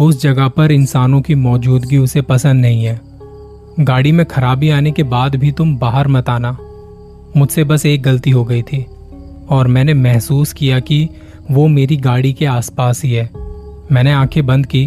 उस 0.00 0.22
जगह 0.22 0.48
पर 0.48 0.72
इंसानों 0.72 1.20
की 1.20 1.34
मौजूदगी 1.34 1.98
उसे 1.98 2.22
पसंद 2.22 2.60
नहीं 2.60 2.84
है। 2.84 3.00
गाड़ी 3.80 4.12
में 4.12 4.26
खराबी 4.26 4.70
आने 4.70 4.90
के 4.90 5.02
बाद 5.02 5.36
भी 5.36 5.52
तुम 5.52 5.76
बाहर 5.76 6.08
मत 6.08 6.28
आना। 6.28 6.58
मुझसे 7.36 7.64
बस 7.64 7.86
एक 7.86 8.02
गलती 8.02 8.30
हो 8.30 8.44
गई 8.44 8.62
थी, 8.62 8.86
और 9.50 9.66
मैंने 9.66 9.94
महसूस 9.94 10.52
किया 10.52 10.80
कि 10.80 11.08
वो 11.50 11.68
मेरी 11.68 11.96
गाड़ी 11.96 12.32
के 12.32 12.46
आसपास 12.46 13.02
ही 13.04 13.12
है। 13.12 13.30
मैंने 13.92 14.12
आँखें 14.12 14.46
बंद 14.46 14.66
की। 14.66 14.84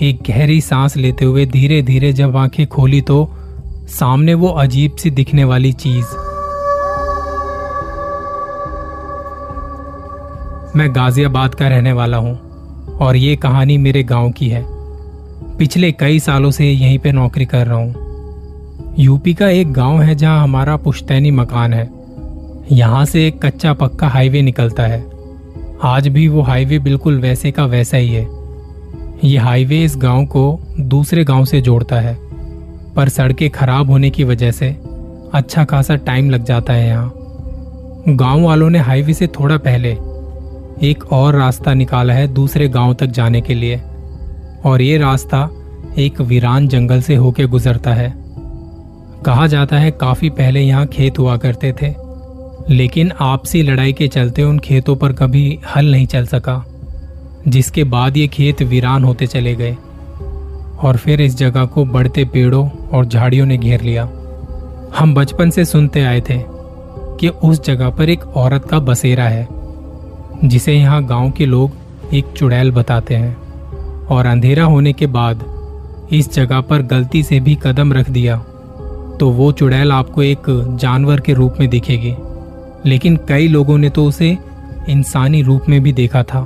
एक 0.00 0.18
गहरी 0.28 0.60
सांस 0.60 0.96
लेते 0.96 1.24
हुए 1.24 1.46
धीरे 1.46 1.82
धीरे 1.82 2.12
जब 2.12 2.36
आँखें 2.36 2.66
खोली 2.66 3.00
तो 3.00 3.30
सामने 3.88 4.34
वो 4.34 4.48
अजीब 4.48 4.96
सी 4.96 5.10
दिखने 5.10 5.44
वाली 5.44 5.72
चीज़। 5.72 6.06
मैं 10.76 10.94
गाजियाबाद 10.94 11.54
का 11.54 11.68
रहने 11.68 11.92
वाला 11.92 12.16
हूँ। 12.16 12.45
और 13.00 13.16
ये 13.16 13.36
कहानी 13.36 13.78
मेरे 13.78 14.02
गाँव 14.02 14.30
की 14.30 14.48
है। 14.48 14.64
पिछले 15.58 15.92
कई 15.92 16.20
सालों 16.20 16.50
से 16.50 16.70
यहीं 16.70 16.98
पे 16.98 17.12
नौकरी 17.12 17.44
कर 17.44 17.66
रहा 17.66 17.76
हूँ। 17.76 18.94
यूपी 18.98 19.34
का 19.34 19.48
एक 19.48 19.72
गाँव 19.72 20.02
है 20.02 20.14
जहाँ 20.14 20.42
हमारा 20.42 20.76
पुश्तैनी 20.76 21.30
मकान 21.30 21.74
है। 21.74 21.90
यहाँ 22.72 23.04
से 23.04 23.26
एक 23.28 23.44
कच्चा 23.46 23.72
पक्का 23.72 24.08
हाईवे 24.08 24.42
निकलता 24.42 24.82
है। 24.82 25.04
आज 25.82 26.08
भी 26.08 26.28
वो 26.28 26.42
हाईवे 26.42 26.78
बिल्कुल 26.78 27.20
वैसे 27.20 27.50
का 27.50 27.64
वैसा 27.64 27.96
ही 27.96 28.08
है। 28.08 28.26
ये 29.24 29.36
हाईवे 29.38 29.82
इस 29.84 29.96
गाँव 29.96 30.26
को 30.26 30.60
दूसरे 30.80 31.24
गाँव 31.24 31.44
से 31.44 31.60
जोड़ता 31.60 31.96
है, 31.96 32.16
पर 32.96 33.08
सड़कें 33.08 33.50
खराब 33.50 33.90
होने 33.90 34.10
की 34.10 34.24
वजह 34.24 34.50
से 34.50 34.68
अच्छा 35.34 35.64
खासा 35.64 35.96
टाइम 35.96 36.30
लग 36.30 36.44
जाता 36.44 36.72
है 36.72 36.88
यहाँ। 36.88 37.12
गाँव 38.08 38.42
वालों 38.42 38.70
ने 38.70 38.78
हाईवे 38.78 39.14
से 39.14 39.26
थोड़ा 39.26 39.56
पहले 39.56 39.96
एक 40.82 41.04
और 41.12 41.36
रास्ता 41.36 41.74
निकाला 41.74 42.14
है 42.14 42.26
दूसरे 42.28 42.68
गाँव 42.68 42.94
तक 42.94 43.06
जाने 43.06 43.40
के 43.40 43.54
लिए। 43.54 43.76
और 44.64 44.82
ये 44.82 44.98
रास्ता 44.98 45.48
एक 45.98 46.20
वीरान 46.20 46.68
जंगल 46.68 47.00
से 47.00 47.14
होके 47.14 47.46
गुजरता 47.46 47.94
है। 47.94 48.12
कहा 49.24 49.46
जाता 49.46 49.76
है 49.76 49.90
काफ़ी 49.90 50.30
पहले 50.30 50.60
यहाँ 50.60 50.86
खेत 50.86 51.18
हुआ 51.18 51.36
करते 51.36 51.72
थे, 51.72 51.94
लेकिन 52.70 53.12
आपसी 53.20 53.62
लड़ाई 53.62 53.92
के 53.92 54.08
चलते 54.08 54.42
उन 54.42 54.58
खेतों 54.58 54.96
पर 54.96 55.12
कभी 55.12 55.58
हल 55.76 55.90
नहीं 55.90 56.06
चल 56.06 56.26
सका, 56.26 56.64
जिसके 57.48 57.84
बाद 57.84 58.16
ये 58.16 58.26
खेत 58.28 58.62
वीरान 58.62 59.04
होते 59.04 59.26
चले 59.26 59.54
गए। 59.54 59.76
और 60.82 60.96
फिर 60.96 61.20
इस 61.20 61.36
जगह 61.36 61.64
को 61.64 61.84
बढ़ते 61.84 62.24
पेड़ों 62.24 62.68
और 62.92 63.06
झाड़ियों 63.06 63.46
ने 63.46 63.58
घेर 63.58 63.80
लिया। 63.80 64.08
हम 64.98 65.14
बचपन 65.14 65.50
से 65.50 65.64
सुनते 65.64 66.02
आए 66.02 66.20
थे 66.20 66.42
कि 67.20 67.28
उस 67.28 67.64
जगह 67.64 67.90
पर 67.90 68.10
एक 68.10 68.26
औरत 68.26 68.64
का 68.64 68.78
बसेरा 68.78 69.24
है। 69.24 69.48
जिसे 70.44 70.74
यहाँ 70.74 71.04
गाँव 71.04 71.30
के 71.30 71.46
लोग 71.46 72.14
एक 72.14 72.32
चुड़ैल 72.36 72.70
बताते 72.70 73.14
हैं। 73.14 73.36
और 74.06 74.26
अंधेरा 74.26 74.64
होने 74.64 74.92
के 74.92 75.06
बाद 75.06 75.44
इस 76.12 76.32
जगह 76.34 76.60
पर 76.60 76.82
गलती 76.82 77.22
से 77.22 77.40
भी 77.40 77.58
कदम 77.62 77.92
रख 77.92 78.10
दिया 78.10 78.36
तो 79.20 79.30
वो 79.30 79.50
चुड़ैल 79.52 79.92
आपको 79.92 80.22
एक 80.22 80.42
जानवर 80.80 81.20
के 81.20 81.32
रूप 81.32 81.54
में 81.60 81.68
दिखेगी। 81.68 82.14
लेकिन 82.86 83.16
कई 83.28 83.48
लोगों 83.48 83.78
ने 83.78 83.90
तो 83.90 84.04
उसे 84.04 84.36
इंसानी 84.88 85.42
रूप 85.42 85.68
में 85.68 85.80
भी 85.82 85.92
देखा 85.92 86.22
था, 86.22 86.40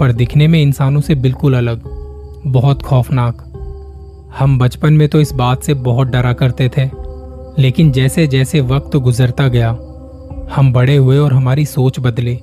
पर 0.00 0.12
दिखने 0.12 0.48
में 0.48 0.60
इंसानों 0.62 1.00
से 1.00 1.14
बिल्कुल 1.14 1.56
अलग, 1.56 1.82
बहुत 2.46 2.82
खौफनाक। 2.82 3.44
हम 4.38 4.58
बचपन 4.58 4.92
में 4.92 5.08
तो 5.08 5.20
इस 5.20 5.32
बात 5.32 5.62
से 5.62 5.74
बहुत 5.74 6.08
डरा 6.08 6.32
करते 6.32 6.68
थे, 6.68 6.90
लेकिन 7.58 7.92
जैसे 7.92 8.26
जैसे 8.26 8.60
वक्त 8.60 8.96
गुजरता 8.96 9.48
गया, 9.48 9.70
हम 10.52 10.72
बड़े 10.72 10.96
हुए 10.96 11.18
और 11.18 11.32
हमारी 11.32 11.66
सोच 11.66 12.00
बदली। 12.00 12.38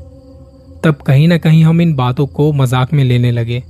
तब 0.85 0.95
कहीं 0.95 1.27
ना 1.27 1.37
कहीं 1.37 1.63
हम 1.63 1.81
इन 1.81 1.93
बातों 1.95 2.25
को 2.27 2.51
मज़ाक 2.53 2.93
में 2.93 3.03
लेने 3.03 3.31
लगे। 3.31 3.63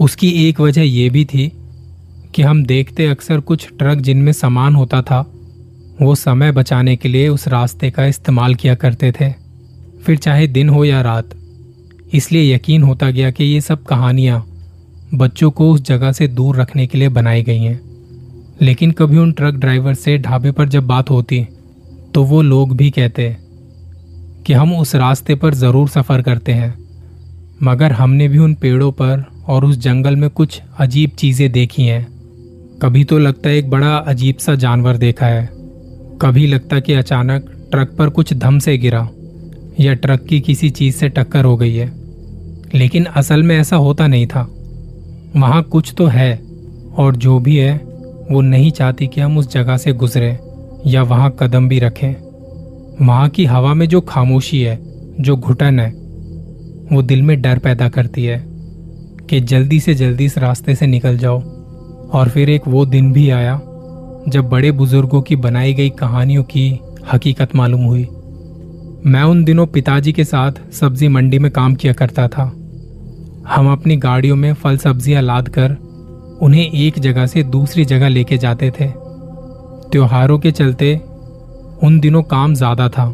उसकी 0.00 0.30
एक 0.48 0.60
वजह 0.60 0.82
यह 0.82 1.10
भी 1.10 1.24
थी 1.24 1.46
कि 2.34 2.42
हम 2.42 2.64
देखते 2.64 3.06
अक्सर 3.06 3.40
कुछ 3.40 3.68
ट्रक 3.68 3.98
जिनमें 3.98 4.32
सामान 4.32 4.74
होता 4.74 5.02
था, 5.02 5.20
वो 6.02 6.14
समय 6.14 6.52
बचाने 6.52 6.96
के 6.96 7.08
लिए 7.08 7.28
उस 7.28 7.48
रास्ते 7.48 7.90
का 7.90 8.06
इस्तेमाल 8.06 8.54
किया 8.54 8.74
करते 8.74 9.12
थे। 9.12 9.32
फिर 10.02 10.16
चाहे 10.16 10.46
दिन 10.46 10.68
हो 10.68 10.84
या 10.84 11.00
रात, 11.02 11.30
इसलिए 12.14 12.54
यकीन 12.54 12.82
होता 12.82 13.10
गया 13.10 13.30
कि 13.30 13.44
ये 13.44 13.60
सब 13.60 13.84
कहानियाँ 13.84 14.44
बच्चों 15.14 15.50
को 15.50 15.72
उस 15.72 15.80
जगह 15.82 16.12
से 16.12 16.28
दूर 16.28 16.56
रखने 16.56 16.86
के 16.86 16.98
लिए 16.98 17.08
बनाई 17.10 17.42
गई 17.42 17.58
हैं। 17.58 17.80
लेकिन 18.62 18.92
कभी 18.92 19.18
उन 19.18 19.32
ट्रक 19.32 19.54
ड्राइवर 19.54 19.94
से 19.94 20.18
ढाबे 20.18 20.52
पर 20.52 20.68
जब 20.68 20.86
बात 20.86 21.10
होती 21.10 21.46
तो 22.14 22.24
वो 22.24 22.42
लोग 22.42 22.76
भी 22.76 22.90
कहते 22.90 23.36
कि 24.48 24.54
हम 24.54 24.72
उस 24.74 24.94
रास्ते 24.94 25.34
पर 25.34 25.54
ज़रूर 25.54 25.88
सफ़र 25.88 26.22
करते 26.22 26.52
हैं। 26.52 26.78
मगर 27.62 27.92
हमने 27.92 28.28
भी 28.28 28.38
उन 28.38 28.54
पेड़ों 28.54 28.92
पर 28.92 29.24
और 29.46 29.64
उस 29.64 29.76
जंगल 29.76 30.16
में 30.16 30.30
कुछ 30.30 30.62
अजीब 30.78 31.10
चीज़ें 31.10 31.52
देखी 31.52 31.82
हैं। 31.82 32.06
कभी 32.82 33.04
तो 33.04 33.18
लगता 33.18 33.48
है 33.48 33.56
एक 33.56 33.70
बड़ा 33.70 33.96
अजीब 33.96 34.36
सा 34.36 34.54
जानवर 34.54 34.96
देखा 34.96 35.26
है। 35.26 35.48
कभी 36.22 36.46
लगता 36.46 36.80
कि 36.80 36.92
अचानक 36.92 37.68
ट्रक 37.70 37.94
पर 37.98 38.08
कुछ 38.08 38.32
धम 38.34 38.58
से 38.58 38.78
गिरा 38.78 39.08
या 39.80 39.94
ट्रक 39.94 40.24
की 40.24 40.40
किसी 40.40 40.70
चीज़ 40.70 40.96
से 40.96 41.08
टक्कर 41.08 41.44
हो 41.44 41.56
गई 41.56 41.74
है। 41.74 41.92
लेकिन 42.74 43.04
असल 43.04 43.42
में 43.42 43.58
ऐसा 43.58 43.76
होता 43.76 44.06
नहीं 44.06 44.26
था। 44.26 44.48
वहाँ 45.36 45.62
कुछ 45.62 45.94
तो 45.98 46.06
है 46.06 46.42
और 46.98 47.16
जो 47.16 47.38
भी 47.38 47.56
है, 47.56 47.76
वो 48.30 48.40
नहीं 48.40 48.70
चाहती 48.70 49.06
कि 49.06 49.20
हम 49.20 49.38
उस 49.38 49.52
जगह 49.52 49.76
से 49.76 49.92
गुजरें 49.92 50.38
या 50.86 51.02
वहाँ 51.02 51.36
कदम 51.40 51.68
भी 51.68 51.78
रखें। 51.78 52.27
वहाँ 53.02 53.28
की 53.28 53.44
हवा 53.44 53.74
में 53.74 53.88
जो 53.88 54.00
खामोशी 54.00 54.62
है, 54.62 54.78
जो 55.20 55.36
घुटन 55.36 55.80
है, 55.80 55.90
वो 56.92 57.02
दिल 57.02 57.22
में 57.22 57.42
डर 57.42 57.58
पैदा 57.58 57.88
करती 57.88 58.24
है 58.24 58.44
कि 59.30 59.40
जल्दी 59.40 59.80
से 59.80 59.94
जल्दी 59.94 60.24
इस 60.24 60.38
रास्ते 60.38 60.74
से 60.74 60.86
निकल 60.86 61.18
जाओ। 61.18 61.42
और 62.10 62.28
फिर 62.28 62.50
एक 62.50 62.68
वो 62.68 62.86
दिन 62.86 63.12
भी 63.12 63.30
आया, 63.30 63.60
जब 64.28 64.48
बड़े 64.48 64.72
बुज़ुर्गों 64.72 65.22
की 65.22 65.36
बनाई 65.36 65.74
गई 65.74 65.90
कहानियों 65.90 66.42
की 66.44 66.80
हकीकत 67.12 67.56
मालूम 67.56 67.80
हुई। 67.80 68.08
मैं 69.06 69.22
उन 69.22 69.44
दिनों 69.44 69.66
पिताजी 69.66 70.12
के 70.12 70.24
साथ 70.24 70.52
सब्ज़ी 70.72 71.08
मंडी 71.08 71.38
में 71.38 71.50
काम 71.50 71.74
किया 71.74 71.92
करता 71.92 72.28
था। 72.28 72.44
हम 73.48 73.72
अपनी 73.72 73.96
गाड़ियों 73.96 74.36
में 74.36 74.54
फल 74.54 74.78
सब्ज़ियाँ 74.78 75.22
लाद 75.22 75.48
कर 75.48 75.76
उन्हें 76.42 76.72
एक 76.72 76.98
जगह 76.98 77.26
से 77.26 77.42
दूसरी 77.42 77.84
जगह 77.84 78.08
लेके 78.08 78.38
जाते 78.38 78.70
थे। 78.70 78.86
त्योहारों 79.92 80.38
के 80.38 80.50
चलते 80.50 81.00
उन 81.82 81.98
दिनों 82.00 82.22
काम 82.24 82.54
ज़्यादा 82.54 82.88
था। 82.88 83.06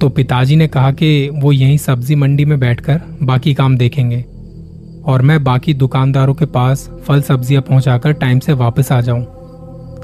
तो 0.00 0.08
पिताजी 0.08 0.56
ने 0.56 0.66
कहा 0.68 0.90
कि 0.92 1.28
वो 1.32 1.52
यहीं 1.52 1.76
सब्ज़ी 1.78 2.14
मंडी 2.14 2.44
में 2.44 2.58
बैठकर 2.60 3.00
बाकी 3.22 3.54
काम 3.54 3.76
देखेंगे 3.76 4.24
और 5.04 5.22
मैं 5.22 5.42
बाकी 5.44 5.74
दुकानदारों 5.74 6.34
के 6.34 6.46
पास 6.46 6.88
फल 7.04 7.22
सब्ज़ियाँ 7.22 7.62
पहुंचाकर 7.62 8.12
टाइम 8.12 8.38
से 8.38 8.52
वापस 8.52 8.92
आ 8.92 9.00
जाऊँ, 9.00 9.22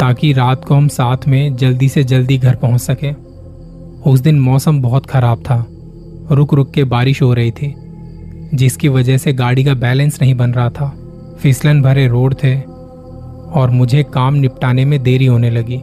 ताकि 0.00 0.32
रात 0.32 0.64
को 0.64 0.74
हम 0.74 0.88
साथ 0.88 1.26
में 1.28 1.56
जल्दी 1.56 1.88
से 1.88 2.04
जल्दी 2.04 2.38
घर 2.38 2.54
पहुँच 2.56 2.80
सकें। 2.80 3.12
उस 4.02 4.20
दिन 4.20 4.40
मौसम 4.40 4.80
बहुत 4.82 5.06
खराब 5.06 5.38
था 5.40 5.64
रुक 6.30 6.54
रुक 6.54 6.70
के 6.70 6.84
बारिश 6.84 7.22
हो 7.22 7.32
रही 7.34 7.50
थी, 7.50 7.74
जिसकी 8.54 8.88
वजह 8.88 9.16
से 9.18 9.32
गाड़ी 9.32 9.64
का 9.64 9.74
बैलेंस 9.76 10.20
नहीं 10.22 10.34
बन 10.34 10.52
रहा 10.52 10.70
था। 10.70 10.88
फिसलन 11.40 11.82
भरे 11.82 12.06
रोड 12.08 12.34
थे 12.34 12.54
और 13.52 13.70
मुझे 13.70 14.02
काम 14.04 14.34
निपटाने 14.34 14.84
में 14.84 15.02
देरी 15.02 15.26
होने 15.26 15.50
लगी। 15.50 15.80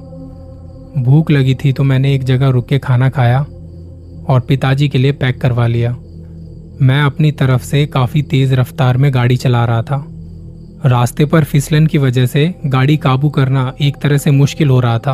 भूख 0.98 1.32
लगी 1.32 1.56
थी 1.56 1.74
तो 1.74 1.84
मैंने 1.84 2.14
एक 2.16 2.24
जगह 2.24 2.48
रुक 2.48 2.68
के 2.68 2.80
खाना 2.80 3.10
खाया 3.10 3.40
और 4.30 4.46
पिताजी 4.48 4.90
के 4.90 4.98
लिए 4.98 5.12
पैक 5.12 5.42
करवा 5.42 5.68
लिया। 5.68 5.92
मैं 6.82 7.02
अपनी 7.02 7.32
तरफ़ 7.32 7.64
से 7.64 7.86
काफ़ी 7.86 8.22
तेज 8.22 8.54
रफ्तार 8.54 8.98
में 8.98 9.14
गाड़ी 9.14 9.38
चला 9.38 9.66
रहा 9.66 9.82
था। 9.82 10.06
रास्ते 10.86 11.26
पर 11.26 11.44
फिसलन 11.44 11.88
की 11.88 11.98
वजह 11.98 12.26
से 12.26 12.54
गाड़ी 12.66 12.98
काबू 12.98 13.30
करना 13.30 13.74
एक 13.82 13.98
तरह 13.98 14.18
से 14.18 14.32
मुश्किल 14.32 14.70
हो 14.70 14.80
रहा 14.80 15.00
था। 15.00 15.14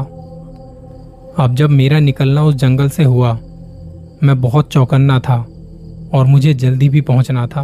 अब 1.40 1.56
जब 1.56 1.70
मेरा 1.70 2.00
निकलना 2.00 2.44
उस 2.44 2.56
जंगल 2.56 2.90
से 2.90 3.04
हुआ, 3.04 3.34
मैं 4.24 4.42
बहुत 4.42 4.72
चौकन्ना 4.72 5.20
था 5.20 5.46
और 6.14 6.26
मुझे 6.26 6.54
जल्दी 6.54 6.90
भी 6.90 7.02
पहुँचना 7.02 7.48
था। 7.48 7.62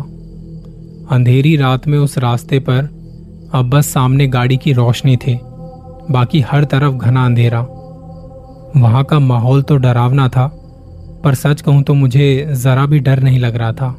अंधेरी 1.12 1.56
रात 1.56 1.88
में 1.88 1.98
उस 2.00 2.18
रास्ते 2.18 2.60
पर 2.60 2.90
अब 3.54 3.70
बस 3.70 3.88
सामने 3.88 4.28
गाड़ी 4.28 4.58
की 4.58 4.74
रोशनी 4.74 5.18
थी, 5.18 5.40
बाकी 6.12 6.42
हर 6.42 6.64
तरफ़ 6.64 6.94
घना 6.94 7.26
अंधेरा। 7.26 7.68
वहाँ 8.76 9.04
का 9.04 9.20
माहौल 9.20 9.62
तो 9.62 9.78
डरावना 9.78 10.28
था, 10.28 10.48
पर 11.24 11.34
सच 11.34 11.62
कहूँ 11.62 11.84
तो 11.84 11.94
मुझे 11.94 12.54
जरा 12.54 12.86
भी 12.86 13.00
डर 13.00 13.20
नहीं 13.20 13.40
लग 13.40 13.56
रहा 13.56 13.72
था। 13.72 13.96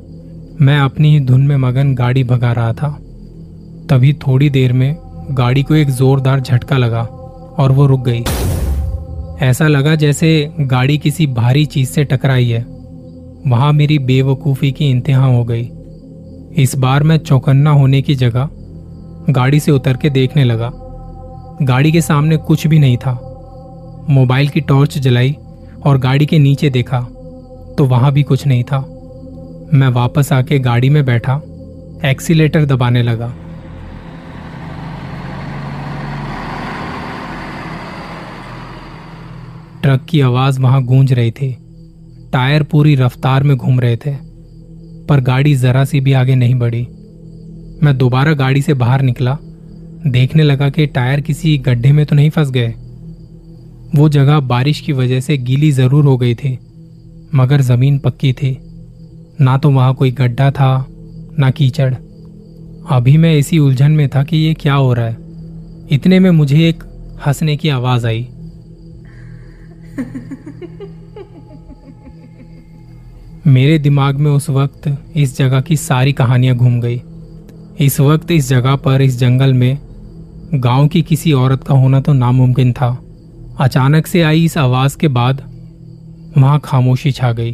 मैं 0.61 0.79
अपनी 0.81 1.13
ही 1.13 1.21
धुन 1.21 1.47
में 1.47 1.57
मगन 1.57 1.95
गाड़ी 1.95 2.25
भगा 2.25 2.53
रहा 2.53 2.73
था। 2.73 2.89
तभी 3.91 4.13
थोड़ी 4.13 4.51
देर 4.51 4.73
में 4.73 4.97
गाड़ी 5.31 5.63
को 5.63 5.75
एक 5.75 5.91
जोरदार 5.91 6.41
झटका 6.41 6.77
लगा 6.77 7.03
और 7.59 7.73
वो 7.73 7.87
रुक 7.87 8.05
गई। 8.09 8.25
ऐसा 9.47 9.69
लगा 9.69 9.95
जैसे 9.95 10.55
गाड़ी 10.61 10.99
किसी 10.99 11.27
भारी 11.27 11.65
चीज़ 11.65 11.89
से 11.89 12.05
टकराई 12.05 12.49
है। 12.49 12.63
वहाँ 13.47 13.73
मेरी 13.73 13.99
बेवकूफ़ी 13.99 14.73
की 14.73 14.91
इंतहा 14.91 15.25
हो 15.25 15.45
गई। 15.45 15.71
इस 16.63 16.77
बार 16.77 17.03
मैं 17.03 17.17
चौकन्ना 17.17 17.71
होने 17.71 18.03
की 18.03 18.15
जगह 18.15 18.49
गाड़ी 19.31 19.61
से 19.61 19.73
उतर 19.73 19.97
के 19.97 20.11
देखने 20.11 20.45
लगा। 20.45 20.71
गाड़ी 21.63 21.93
के 21.93 22.01
सामने 22.01 22.37
कुछ 22.37 22.67
भी 22.67 22.79
नहीं 22.79 22.97
था। 22.97 23.26
मोबाइल 24.11 24.49
की 24.49 24.61
टॉर्च 24.61 24.99
जलाई 24.99 25.35
और 25.85 25.99
गाड़ी 25.99 26.27
के 26.27 26.39
नीचे 26.39 26.71
देखा 26.71 27.01
तो 27.79 27.85
वहाँ 27.85 28.13
भी 28.13 28.23
कुछ 28.23 28.47
नहीं 28.47 28.65
था। 28.65 28.79
मैं 29.75 29.89
वापस 29.89 30.33
आके 30.33 30.59
गाड़ी 30.59 30.91
में 30.91 31.05
बैठा, 31.05 31.35
एक्सीलेटर 32.05 32.65
दबाने 32.65 33.03
लगा। 33.03 33.35
ट्रक 39.83 40.05
की 40.05 40.21
आवाज़ 40.21 40.61
वहाँ 40.61 40.83
गूंज 40.85 41.13
रही 41.13 41.31
थी। 41.31 41.53
टायर 42.33 42.63
पूरी 42.63 42.95
रफ्तार 42.95 43.43
में 43.43 43.57
घूम 43.57 43.81
रहे 43.81 43.97
थे, 43.97 44.15
पर 45.09 45.21
गाड़ी 45.21 45.55
जरा 45.55 45.85
सी 45.85 46.01
भी 46.01 46.13
आगे 46.13 46.35
नहीं 46.35 46.55
बढ़ी। 46.55 46.87
मैं 47.83 47.97
दोबारा 47.99 48.33
गाड़ी 48.35 48.63
से 48.63 48.75
बाहर 48.75 49.03
निकला, 49.03 49.37
देखने 50.07 50.43
लगा 50.43 50.69
कि 50.71 50.87
टायर 50.87 51.21
किसी 51.21 51.57
गड्ढे 51.59 51.93
में 51.93 52.05
तो 52.07 52.17
नहीं 52.17 52.31
फंस 52.31 52.51
गए। 52.51 52.75
वो 53.97 54.09
जगह 54.09 54.41
बारिश 54.41 54.81
की 54.81 54.93
वजह 54.93 55.21
से 55.21 55.37
गीली 55.39 55.71
ज़रूर 55.73 56.05
हो 56.05 56.17
गई 56.17 56.35
थी, 56.35 56.59
मगर 57.35 57.61
ज़मीन 57.61 57.99
पक्की 57.99 58.33
थी। 58.33 58.57
ना 59.41 59.57
तो 59.59 59.71
वहाँ 59.71 59.95
कोई 59.95 60.11
गड्ढा 60.11 60.51
था, 60.51 60.87
ना 61.39 61.51
कीचड़। 61.51 61.95
अभी 62.91 63.17
मैं 63.17 63.35
इसी 63.35 63.59
उलझन 63.59 63.93
में 63.93 64.09
था 64.09 64.23
कि 64.23 64.37
ये 64.37 64.55
क्या 64.55 64.75
हो 64.75 64.93
रहा 64.93 65.07
है। 65.07 65.17
इतने 65.91 66.19
में 66.19 66.31
मुझे 66.31 66.69
एक 66.69 66.83
हंसने 67.27 67.57
की 67.57 67.69
आवाज़ 67.69 68.07
आई। 68.07 68.27
मेरे 73.47 73.79
दिमाग 73.79 74.17
में 74.17 74.31
उस 74.31 74.51
वक्त 74.51 74.93
इस 75.17 75.37
जगह 75.39 75.61
की 75.61 75.77
सारी 75.77 76.13
कहानियाँ 76.13 76.57
घूम 76.57 76.81
गई। 76.81 77.01
इस 77.81 78.01
वक्त 78.01 78.31
इस 78.31 78.49
जगह 78.49 78.77
पर, 78.77 79.03
इस 79.03 79.19
जंगल 79.19 79.55
में 79.55 79.79
गाँव 80.55 80.87
की 80.89 81.03
किसी 81.03 81.33
औरत 81.33 81.65
का 81.65 81.75
होना 81.75 82.01
तो 82.01 82.13
नामुमकिन 82.13 82.73
था। 82.73 82.97
अचानक 83.61 84.07
से 84.07 84.23
आई 84.23 84.45
इस 84.45 84.57
आवाज़ 84.59 84.97
के 84.99 85.09
बाद 85.09 85.41
वहाँ 86.39 86.61
खामोशी 86.65 87.13
छा 87.13 87.33
गई 87.33 87.53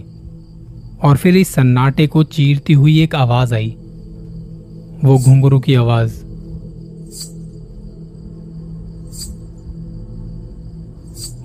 और 1.02 1.16
फिर 1.16 1.36
इस 1.36 1.48
सन्नाटे 1.48 2.06
को 2.06 2.22
चीरती 2.24 2.72
हुई 2.72 3.02
एक 3.02 3.14
आवाज़ 3.14 3.54
आई। 3.54 3.68
वो 5.04 5.18
घुंघरू 5.18 5.60
की 5.60 5.74
आवाज़। 5.74 6.14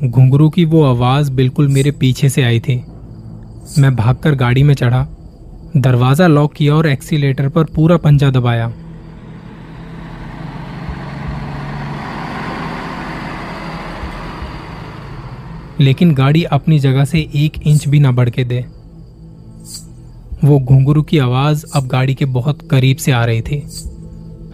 घुंघरू 0.08 0.50
की 0.50 0.66
वो 0.66 0.84
आवाज़ 0.84 1.32
बिल्कुल 1.32 1.68
मेरे 1.68 1.92
पीछे 1.92 2.30
से 2.30 2.44
आई 2.44 2.60
थी। 2.60 2.82
मैं 3.78 3.96
भागकर 3.96 4.36
गाड़ी 4.36 4.64
में 4.64 4.74
चढ़ा, 4.74 5.08
दरवाज़ा 5.78 6.28
लॉक 6.28 6.54
किया 6.54 6.76
और 6.76 6.88
एक्सीलेटर 6.88 7.50
पर 7.50 7.64
पूरा 7.64 7.98
पंजा 7.98 8.32
दबाया। 8.32 8.74
लेकिन 15.82 16.14
गाड़ी 16.14 16.44
अपनी 16.44 16.80
जगह 16.80 17.06
से 17.06 17.20
एक 17.36 17.58
इंच 17.68 17.88
भी 17.88 18.00
ना 18.00 18.12
बढ़ 18.12 18.30
के 18.30 18.44
दे। 18.44 18.66
वो 20.44 20.60
घुंघरू 20.60 21.02
की 21.02 21.18
आवाज़ 21.18 21.66
अब 21.76 21.88
गाड़ी 21.88 22.16
के 22.16 22.26
बहुत 22.26 22.68
करीब 22.72 22.98
से 22.98 23.12
आ 23.12 23.26
रही 23.26 23.42
थी। 23.42 23.64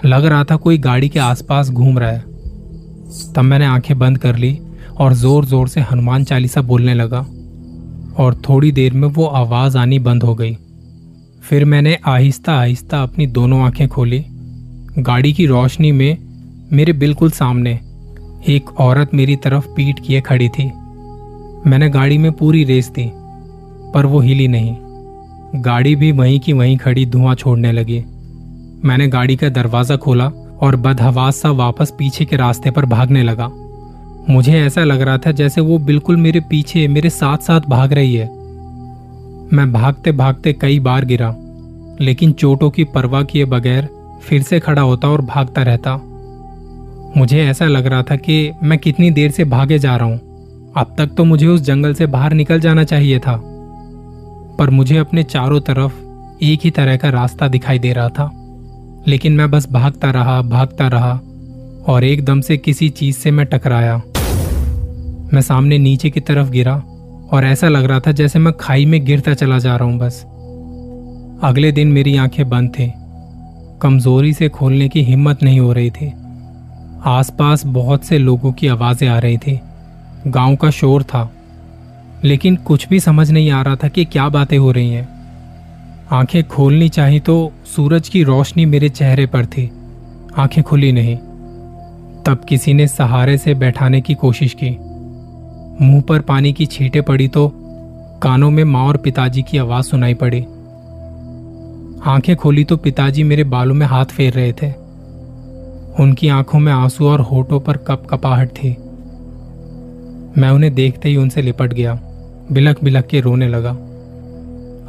लग 0.06 0.26
रहा 0.26 0.44
था 0.44 0.56
कोई 0.56 0.78
गाड़ी 0.78 1.10
के 1.10 1.20
आसपास 1.20 1.70
घूम 1.70 2.00
रहा 2.00 2.10
है। 2.10 2.20
तब 3.36 3.40
मैंने 3.40 3.66
आँखें 3.66 3.98
बंद 4.00 4.18
कर 4.18 4.36
ली 4.36 4.58
और 4.98 5.14
ज़ोर 5.14 5.46
ज़ोर 5.46 5.68
से 5.68 5.82
हनुमान 5.82 6.24
चालीसा 6.24 6.62
बोलने 6.62 6.94
लगा। 6.94 7.26
और 8.20 8.42
थोड़ी 8.50 8.72
देर 8.72 8.94
में 8.94 9.08
वो 9.08 9.26
आवाज़ 9.26 9.78
आनी 9.78 10.00
बंद 10.00 10.24
हो 10.24 10.36
गई। 10.36 10.58
फिर 11.44 11.66
मैंने 11.66 11.98
आहिस्ता 12.06 12.54
आहिस्ता 12.54 13.02
अपनी 13.04 13.28
दोनों 13.28 13.62
आँखें 13.62 13.88
खोली। 13.88 14.24
गाड़ी 15.00 15.34
की 15.34 15.46
रोशनी 15.46 15.92
में 15.92 16.18
मेरे 16.72 16.94
बिल्कुल 16.94 17.32
सामने 17.32 17.80
एक 18.48 18.80
औरत 18.80 19.14
मेरी 19.14 19.36
तरफ़ 19.36 19.68
पीट 19.68 20.00
किए 20.00 20.22
खड़ी 20.22 20.50
थी। 20.50 20.72
मैंने 21.68 21.90
गाड़ी 21.90 22.18
में 22.18 22.32
पूरी 22.32 22.64
रेस 22.64 22.90
दी, 22.90 23.10
पर 23.94 24.06
वो 24.06 24.20
हिली 24.20 24.48
नहीं। 24.48 24.76
गाड़ी 25.56 25.96
भी 25.96 26.12
वहीं 26.12 26.40
की 26.40 26.54
वहीं 26.54 26.78
खड़ी 26.78 27.06
धुआँ 27.06 27.36
छोड़ने 27.36 27.72
लगी। 27.72 28.00
मैंने 28.86 29.08
गाड़ी 29.08 29.36
का 29.36 29.50
दरवाज़ा 29.50 29.96
खोला 29.96 30.28
और 30.62 30.76
बदहवास 30.76 31.36
सा 31.36 31.52
वापस 31.52 31.94
पीछे 31.98 32.26
के 32.26 32.36
रास्ते 32.36 32.72
पर 32.72 32.86
भागने 32.86 33.24
लगा। 33.24 33.50
मुझे 34.30 34.60
ऐसा 34.60 34.84
लग 34.84 35.02
रहा 35.02 35.18
था 35.18 35.32
जैसे 35.32 35.62
वो 35.62 35.78
बिल्कुल 35.78 36.18
मेरे 36.18 36.40
पीछे, 36.40 36.88
मेरे 36.88 37.10
साथ 37.10 37.38
साथ 37.38 37.62
भाग 37.62 37.94
रही 37.94 38.14
है। 38.16 38.28
मैं 39.54 39.72
भागते 39.74 40.12
भागते 40.12 40.54
कई 40.54 40.80
बार 40.80 41.06
गिरा, 41.06 41.34
लेकिन 42.02 42.32
चोटों 42.32 42.70
की 42.70 42.84
परवाह 42.84 43.24
किए 43.24 43.46
बगैर 43.46 43.90
फिर 44.24 44.42
से 44.42 44.60
खड़ा 44.60 44.82
होता 44.82 45.08
और 45.08 45.22
भागता 45.22 45.64
रहता। 45.64 45.96
मुझे 47.18 47.44
ऐसा 47.44 47.68
लग 47.68 47.86
रहा 47.86 48.04
था 48.04 48.16
कि 48.16 48.52
मैं 48.64 48.80
कितनी 48.80 49.12
देर 49.12 49.32
से 49.32 49.44
भागे 49.46 49.80
जा 49.80 49.96
रहा 49.96 50.08
हूँ। 50.08 50.33
अब 50.78 50.96
तक 50.98 51.08
तो 51.08 51.26
मुझे 51.26 51.48
उस 51.48 51.62
जंगल 51.62 51.94
से 51.94 52.06
बाहर 52.06 52.34
निकल 52.34 52.60
जाना 52.60 52.84
चाहिए 52.84 53.20
था। 53.20 53.42
पर 54.60 54.70
मुझे 54.70 54.98
अपने 54.98 55.24
चारों 55.24 55.60
तरफ़ 55.60 55.94
एक 56.44 56.60
ही 56.64 56.72
तरह 56.72 56.98
का 56.98 57.10
रास्ता 57.10 57.48
दिखाई 57.48 57.80
दे 57.80 57.94
रहा 57.94 58.10
था। 58.10 58.32
लेकिन 59.08 59.34
मैं 59.34 59.52
बस 59.52 59.72
भागता 59.72 60.12
रहा 60.12 60.42
भागता 60.42 60.88
रहा 60.88 61.22
और 61.88 62.04
एकदम 62.04 62.42
से 62.42 62.58
किसी 62.58 62.90
चीज़ 62.90 63.16
से 63.16 63.32
मैं 63.32 63.46
टकराया। 63.46 63.98
मैं 65.34 65.42
सामने 65.42 65.78
नीचे 65.78 66.10
की 66.10 66.20
तरफ़ 66.20 66.50
गिरा 66.50 66.76
और 67.32 67.46
ऐसा 67.46 67.68
लग 67.68 67.86
रहा 67.86 68.00
था 68.00 68.12
जैसे 68.12 68.40
मैं 68.40 68.54
खाई 68.54 68.86
में 68.86 69.06
गिरता 69.06 69.34
चला 69.34 69.60
जा 69.60 69.76
रहा 69.76 69.88
हूँ 69.88 70.00
बस। 70.00 70.24
अगले 71.44 71.72
दिन 71.72 71.88
मेरी 71.88 72.18
आँखें 72.18 72.50
बंद 72.50 72.70
थी। 72.70 72.94
कमज़ोरी 73.82 74.34
से 74.34 74.50
खोलने 74.50 74.90
की 74.90 75.02
हिम्मत 75.04 75.44
नहीं 75.44 75.60
हो 75.60 75.74
रही 75.74 75.90
थी। 75.92 76.14
आसपास 77.06 77.66
बहुत 77.66 78.04
से 78.04 78.18
लोगों 78.18 78.52
की 78.52 78.68
आवाज़ें 78.68 79.08
आ 79.08 79.20
रही 79.20 79.38
थी। 79.38 79.60
गाँव 80.28 80.56
का 80.56 80.70
शोर 80.70 81.04
था। 81.04 81.32
लेकिन 82.24 82.56
कुछ 82.56 82.88
भी 82.88 83.00
समझ 83.00 83.32
नहीं 83.32 83.52
आ 83.52 83.62
रहा 83.62 83.76
था 83.76 83.88
कि 83.88 84.06
क्या 84.06 84.30
बातें 84.30 84.58
हो 84.58 84.72
रही 84.72 84.90
हैं। 84.90 85.14
आँखें 86.12 86.44
खोलनी 86.44 86.90
चाहिए 86.90 87.20
तो 87.20 87.52
सूरज 87.66 88.10
की 88.10 88.24
रोशनी 88.24 88.66
मेरे 88.66 88.90
चेहरे 88.90 89.26
पर 89.26 89.46
थी। 89.46 89.72
आँखें 90.38 90.64
खुली 90.64 90.92
नहीं। 90.92 91.18
तब 92.24 92.46
किसी 92.50 92.74
ने 92.74 92.88
सहारे 92.88 93.38
से 93.38 93.54
बैठाने 93.54 94.02
की 94.02 94.14
कोशिश 94.14 94.56
की। 94.64 94.78
मुँह 95.86 96.02
पर 96.02 96.22
पानी 96.22 96.54
की 96.54 96.66
छींटे 96.66 97.02
पड़ी 97.02 97.28
तो 97.28 97.52
कानों 98.24 98.52
में 98.52 98.64
माँ 98.64 98.86
और 98.86 98.98
पिताजी 98.98 99.42
की 99.42 99.58
आवाज़ 99.58 99.86
सुनाई 99.86 100.14
पड़ी। 100.14 100.42
आँखें 102.12 102.36
खोली 102.36 102.64
तो 102.64 102.78
पिताजी 102.78 103.24
मेरे 103.24 103.44
बालों 103.44 103.76
में 103.76 103.88
हाथ 103.88 104.06
फेर 104.06 104.34
रहे 104.34 104.54
थे। 104.54 104.72
उनकी 106.04 106.28
आँखों 106.28 106.60
में 106.60 106.74
आँसू 106.74 107.08
और 107.08 107.22
होठों 107.22 107.60
पर 107.60 107.78
कप 107.78 108.08
कपाहट 108.10 108.50
थी। 108.50 108.78
मैं 110.38 110.50
उन्हें 110.50 110.74
देखते 110.76 111.10
ही 111.10 111.16
उनसे 111.16 111.42
लिपट 111.42 111.74
गया। 111.74 111.94
बिलक 112.52 112.84
बिलक 112.84 113.08
के 113.08 113.20
रोने 113.20 113.48
लगा। 113.48 113.70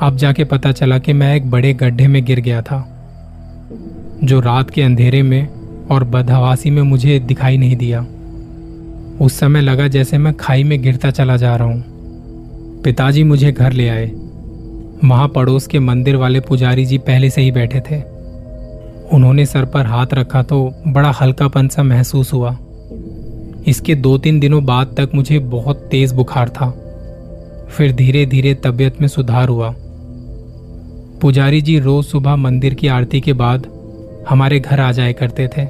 अब 0.00 0.16
जाके 0.16 0.44
पता 0.44 0.72
चला 0.72 0.98
कि 0.98 1.12
मैं 1.12 1.34
एक 1.36 1.50
बड़े 1.50 1.72
गड्ढे 1.74 2.06
में 2.06 2.24
गिर 2.24 2.40
गया 2.40 2.62
था, 2.62 2.78
जो 4.24 4.40
रात 4.40 4.70
के 4.70 4.82
अंधेरे 4.82 5.22
में 5.22 5.48
और 5.90 6.04
बदहवासी 6.04 6.70
में 6.70 6.82
मुझे 6.82 7.18
दिखाई 7.20 7.56
नहीं 7.56 7.76
दिया। 7.76 8.00
उस 9.20 9.38
समय 9.38 9.60
लगा 9.60 9.88
जैसे 9.88 10.18
मैं 10.18 10.34
खाई 10.34 10.64
में 10.64 10.80
गिरता 10.82 11.10
चला 11.10 11.36
जा 11.36 11.54
रहा 11.56 11.66
हूँ। 11.66 12.82
पिताजी 12.82 13.24
मुझे 13.24 13.52
घर 13.52 13.72
ले 13.72 13.88
आए। 13.88 14.10
वहाँ 15.04 15.28
पड़ोस 15.28 15.66
के 15.66 15.78
मंदिर 15.78 16.16
वाले 16.16 16.40
पुजारी 16.40 16.84
जी 16.86 16.98
पहले 16.98 17.30
से 17.30 17.42
ही 17.42 17.50
बैठे 17.50 17.80
थे। 17.80 18.00
उन्होंने 19.12 19.46
सर 19.46 19.64
पर 19.64 19.86
हाथ 19.86 20.14
रखा 20.14 20.42
तो 20.42 20.74
बड़ा 20.86 21.10
हल्कापन 21.10 21.68
सा 21.68 21.82
महसूस 21.82 22.32
हुआ। 22.32 22.56
इसके 23.66 23.94
दो 23.94 24.16
तीन 24.18 24.40
दिनों 24.40 24.64
बाद 24.64 24.94
तक 24.96 25.10
मुझे 25.14 25.38
बहुत 25.38 25.86
तेज 25.90 26.12
बुखार 26.12 26.48
था। 26.50 26.70
फिर 27.70 27.92
धीरे 27.92 28.24
धीरे 28.26 28.54
तबीयत 28.54 29.00
में 29.00 29.08
सुधार 29.08 29.48
हुआ। 29.48 29.74
पुजारी 31.20 31.60
जी 31.60 31.78
रोज 31.78 32.04
सुबह 32.04 32.36
मंदिर 32.36 32.74
की 32.74 32.88
आरती 32.88 33.20
के 33.20 33.32
बाद 33.32 33.66
हमारे 34.28 34.60
घर 34.60 34.80
आ 34.80 34.90
जाए 34.92 35.12
करते 35.12 35.48
थे। 35.48 35.66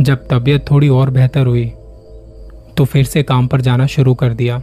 जब 0.00 0.26
तबीयत 0.30 0.70
थोड़ी 0.70 0.88
और 0.88 1.10
बेहतर 1.10 1.46
हुई 1.46 1.72
तो 2.76 2.84
फिर 2.84 3.04
से 3.04 3.22
काम 3.22 3.46
पर 3.46 3.60
जाना 3.60 3.86
शुरू 3.86 4.14
कर 4.14 4.34
दिया। 4.34 4.58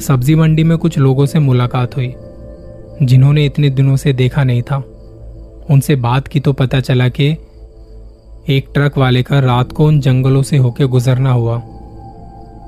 सब्ज़ी 0.00 0.34
मंडी 0.34 0.64
में 0.64 0.76
कुछ 0.78 0.98
लोगों 0.98 1.26
से 1.26 1.38
मुलाकात 1.38 1.96
हुई, 1.96 2.12
जिन्होंने 3.02 3.44
इतने 3.46 3.70
दिनों 3.70 3.96
से 3.96 4.12
देखा 4.12 4.44
नहीं 4.44 4.62
था। 4.62 4.76
उनसे 5.70 5.96
बात 5.96 6.28
की 6.28 6.40
तो 6.40 6.52
पता 6.52 6.80
चला 6.80 7.08
कि 7.08 7.30
एक 8.48 8.68
ट्रक 8.74 8.96
वाले 8.98 9.22
का 9.22 9.38
रात 9.40 9.72
को 9.72 9.86
उन 9.86 9.98
जंगलों 10.00 10.42
से 10.42 10.56
होकर 10.56 10.86
गुजरना 10.86 11.32
हुआ। 11.32 11.58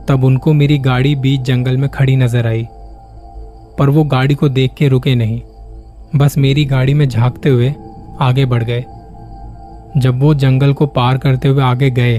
तब 0.09 0.25
उनको 0.25 0.53
मेरी 0.53 0.77
गाड़ी 0.79 1.15
बीच 1.17 1.41
जंगल 1.41 1.77
में 1.77 1.89
खड़ी 1.91 2.17
नज़र 2.17 2.47
आई, 2.47 2.67
पर 3.79 3.91
वो 3.91 4.05
गाड़ी 4.05 4.35
को 4.35 4.49
देख 4.49 4.75
के 4.79 4.89
रुके 4.89 5.15
नहीं। 5.15 5.41
बस 6.17 6.37
मेरी 6.39 6.65
गाड़ी 6.65 6.95
में 6.95 7.09
झांकते 7.09 7.49
हुए 7.49 7.73
आगे 8.21 8.45
बढ़ 8.47 8.65
गए। 8.65 8.85
जब 9.97 10.21
वो 10.21 10.35
जंगल 10.37 10.73
को 10.73 10.87
पार 10.89 11.19
करते 11.19 11.49
हुए 11.49 11.63
आगे 11.63 11.91
गए 11.91 12.19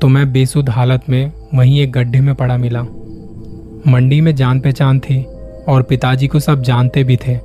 तो 0.00 0.08
मैं 0.08 0.30
बेसुध 0.32 0.70
हालत 0.70 1.08
में 1.08 1.32
वहीं 1.54 1.80
एक 1.80 1.92
गड्ढे 1.92 2.20
में 2.20 2.34
पड़ा 2.34 2.56
मिला। 2.58 2.82
मंडी 3.88 4.20
में 4.20 4.34
जान 4.34 4.60
पहचान 4.60 4.98
थी 5.00 5.22
और 5.68 5.82
पिताजी 5.82 6.26
को 6.26 6.40
सब 6.40 6.62
जानते 6.62 7.04
भी 7.04 7.16
थे। 7.18 7.38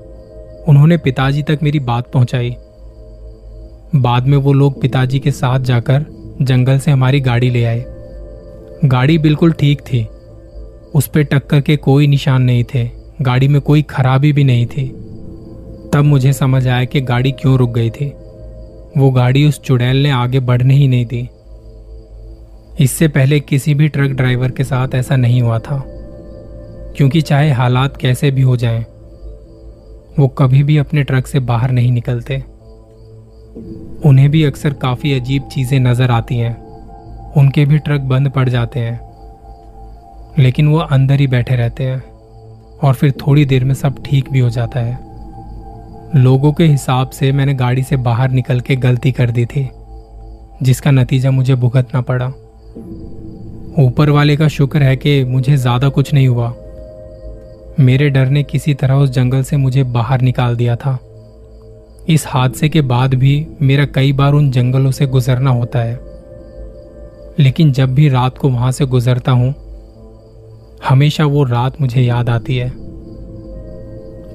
उन्होंने 0.67 0.97
पिताजी 0.97 1.43
तक 1.43 1.59
मेरी 1.63 1.79
बात 1.81 2.11
पहुंचाई। 2.11 2.55
बाद 3.95 4.27
में 4.27 4.37
वो 4.37 4.53
लोग 4.53 4.81
पिताजी 4.81 5.19
के 5.19 5.31
साथ 5.31 5.59
जाकर 5.59 6.05
जंगल 6.41 6.79
से 6.79 6.91
हमारी 6.91 7.19
गाड़ी 7.19 7.49
ले 7.49 7.63
आए। 7.63 7.85
गाड़ी 8.85 9.17
बिल्कुल 9.17 9.51
ठीक 9.51 9.81
थी। 9.81 10.05
उस 10.95 11.07
पर 11.07 11.23
टक्कर 11.23 11.61
के 11.61 11.75
कोई 11.75 12.07
निशान 12.07 12.41
नहीं 12.41 12.63
थे। 12.75 12.89
गाड़ी 13.21 13.47
में 13.47 13.61
कोई 13.61 13.81
खराबी 13.81 14.33
भी 14.33 14.43
नहीं 14.43 14.65
थी। 14.65 14.87
तब 15.93 16.01
मुझे 16.03 16.33
समझ 16.33 16.67
आया 16.67 16.85
कि 16.85 17.01
गाड़ी 17.01 17.31
क्यों 17.31 17.57
रुक 17.57 17.71
गई 17.71 17.89
थी। 17.89 18.13
वो 18.97 19.11
गाड़ी 19.11 19.45
उस 19.45 19.61
चुड़ैल 19.61 20.03
ने 20.03 20.11
आगे 20.11 20.39
बढ़ने 20.39 20.73
ही 20.73 20.87
नहीं 20.87 21.05
दी। 21.05 21.29
इससे 22.83 23.07
पहले 23.07 23.39
किसी 23.39 23.73
भी 23.73 23.87
ट्रक 23.87 24.11
ड्राइवर 24.11 24.51
के 24.51 24.63
साथ 24.63 24.87
ऐसा 24.95 25.15
नहीं 25.15 25.41
हुआ 25.41 25.59
था। 25.59 25.83
क्योंकि 26.97 27.21
चाहे 27.21 27.51
हालात 27.51 27.97
कैसे 27.97 28.31
भी 28.31 28.41
हो 28.41 28.57
जाएँ, 28.57 28.85
वो 30.19 30.27
कभी 30.27 30.63
भी 30.63 30.77
अपने 30.77 31.03
ट्रक 31.03 31.27
से 31.27 31.39
बाहर 31.39 31.71
नहीं 31.71 31.91
निकलते। 31.91 32.43
उन्हें 34.05 34.29
भी 34.29 34.43
अक्सर 34.43 34.73
काफ़ी 34.73 35.13
अजीब 35.13 35.43
चीज़ें 35.43 35.79
नज़र 35.79 36.11
आती 36.11 36.37
हैं। 36.37 36.55
उनके 37.37 37.65
भी 37.65 37.77
ट्रक 37.77 38.01
बंद 38.01 38.29
पड़ 38.29 38.49
जाते 38.49 38.79
हैं। 38.79 38.99
लेकिन 40.39 40.67
वो 40.67 40.77
अंदर 40.77 41.19
ही 41.19 41.27
बैठे 41.27 41.55
रहते 41.55 41.83
हैं 41.83 42.03
और 42.83 42.93
फिर 42.93 43.11
थोड़ी 43.11 43.45
देर 43.45 43.63
में 43.63 43.73
सब 43.73 44.03
ठीक 44.05 44.29
भी 44.31 44.39
हो 44.39 44.49
जाता 44.49 44.79
है। 44.79 44.97
लोगों 46.15 46.51
के 46.53 46.63
हिसाब 46.63 47.09
से 47.09 47.31
मैंने 47.31 47.53
गाड़ी 47.53 47.83
से 47.83 47.95
बाहर 47.97 48.31
निकल 48.31 48.59
के 48.59 48.75
गलती 48.75 49.11
कर 49.11 49.31
दी 49.31 49.45
थी, 49.45 49.69
जिसका 50.63 50.91
नतीजा 50.91 51.31
मुझे 51.31 51.55
भुगतना 51.55 52.01
पड़ा। 52.01 52.27
ऊपर 53.79 54.09
वाले 54.09 54.35
का 54.37 54.47
शुक्र 54.47 54.83
है 54.83 54.95
कि 54.95 55.23
मुझे 55.23 55.57
ज़्यादा 55.57 55.89
कुछ 55.89 56.13
नहीं 56.13 56.27
हुआ। 56.27 56.53
मेरे 57.79 58.09
डर 58.09 58.29
ने 58.29 58.43
किसी 58.43 58.73
तरह 58.73 58.93
उस 58.93 59.09
जंगल 59.09 59.43
से 59.43 59.57
मुझे 59.57 59.83
बाहर 59.83 60.21
निकाल 60.21 60.55
दिया 60.55 60.75
था। 60.75 60.97
इस 62.09 62.23
हादसे 62.27 62.69
के 62.69 62.81
बाद 62.81 63.13
भी 63.13 63.47
मेरा 63.61 63.85
कई 63.85 64.13
बार 64.13 64.33
उन 64.33 64.51
जंगलों 64.51 64.91
से 64.91 65.05
गुजरना 65.05 65.49
होता 65.49 65.79
है। 65.79 65.99
लेकिन 67.39 67.71
जब 67.71 67.93
भी 67.93 68.09
रात 68.09 68.37
को 68.37 68.49
वहाँ 68.49 68.71
से 68.71 68.85
गुजरता 68.85 69.31
हूँ, 69.31 69.53
हमेशा 70.89 71.25
वो 71.25 71.43
रात 71.43 71.81
मुझे 71.81 72.01
याद 72.01 72.29
आती 72.29 72.57
है 72.57 72.71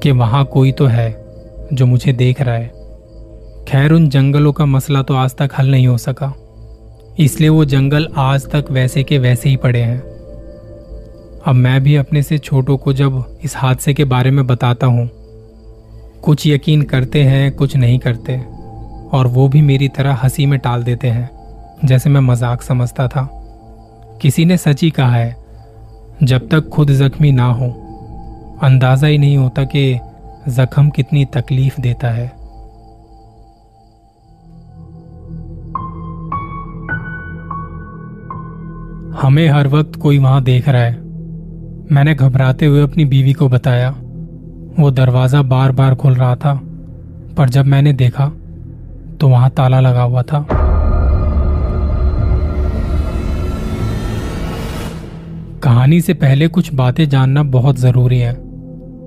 कि 0.00 0.10
वहाँ 0.10 0.44
कोई 0.44 0.72
तो 0.72 0.86
है 0.86 1.24
जो 1.72 1.86
मुझे 1.86 2.12
देख 2.12 2.40
रहा 2.40 2.54
है। 2.54 2.68
खैर, 3.68 3.92
उन 3.92 4.08
जंगलों 4.08 4.52
का 4.52 4.66
मसला 4.66 5.02
तो 5.02 5.14
आज 5.14 5.34
तक 5.34 5.50
हल 5.58 5.70
नहीं 5.70 5.86
हो 5.86 5.98
सका। 5.98 6.34
इसलिए 7.18 7.48
वो 7.48 7.64
जंगल 7.64 8.08
आज 8.16 8.46
तक 8.46 8.64
वैसे 8.70 9.02
के 9.02 9.18
वैसे 9.18 9.48
ही 9.48 9.56
पड़े 9.56 9.80
हैं। 9.80 10.00
अब 11.46 11.54
मैं 11.54 11.82
भी 11.82 11.96
अपने 11.96 12.22
से 12.22 12.38
छोटों 12.38 12.76
को 12.76 12.92
जब 12.92 13.38
इस 13.44 13.56
हादसे 13.56 13.94
के 13.94 14.04
बारे 14.04 14.30
में 14.30 14.46
बताता 14.46 14.86
हूँ 14.86 15.10
कुछ 16.24 16.46
यकीन 16.46 16.82
करते 16.82 17.22
हैं, 17.22 17.52
कुछ 17.52 17.76
नहीं 17.76 17.98
करते, 17.98 18.36
और 19.16 19.26
वो 19.26 19.48
भी 19.48 19.62
मेरी 19.62 19.88
तरह 19.88 20.14
हँसी 20.14 20.46
में 20.46 20.58
टाल 20.58 20.82
देते 20.82 21.08
हैं, 21.08 21.30
जैसे 21.84 22.10
मैं 22.10 22.20
मज़ाक 22.20 22.62
समझता 22.62 23.08
था। 23.08 23.28
किसी 24.22 24.44
ने 24.44 24.56
सच 24.56 24.82
ही 24.82 24.90
कहा 24.90 25.10
है, 25.10 25.36
जब 26.22 26.48
तक 26.48 26.68
खुद 26.68 26.90
जख्मी 26.90 27.32
ना 27.32 27.46
हो, 27.46 27.66
अंदाज़ा 28.62 29.08
ही 29.08 29.18
नहीं 29.18 29.36
होता 29.36 29.64
कि 29.64 29.98
जख्म 30.48 30.90
कितनी 30.90 31.24
तकलीफ़ 31.24 31.80
देता 31.80 32.08
है। 32.08 32.26
हमें 39.22 39.48
हर 39.48 39.68
वक्त 39.68 39.96
कोई 39.96 40.18
वहाँ 40.18 40.42
देख 40.42 40.68
रहा 40.68 40.82
है। 40.82 40.96
मैंने 41.92 42.14
घबराते 42.14 42.66
हुए 42.66 42.82
अपनी 42.82 43.04
बीवी 43.04 43.32
को 43.32 43.48
बताया। 43.48 43.94
वो 44.76 44.90
दरवाज़ा 44.90 45.40
बार 45.44 45.72
बार 45.72 45.94
खुल 45.94 46.14
रहा 46.14 46.34
था, 46.36 46.54
पर 47.36 47.48
जब 47.48 47.66
मैंने 47.66 47.92
देखा 47.94 48.26
तो 49.20 49.28
वहाँ 49.28 49.50
ताला 49.50 49.80
लगा 49.80 50.02
हुआ 50.02 50.22
था। 50.22 50.46
कहानी 55.62 56.00
से 56.00 56.14
पहले 56.14 56.48
कुछ 56.48 56.72
बातें 56.74 57.08
जानना 57.08 57.42
बहुत 57.42 57.78
ज़रूरी 57.78 58.18
है, 58.18 58.32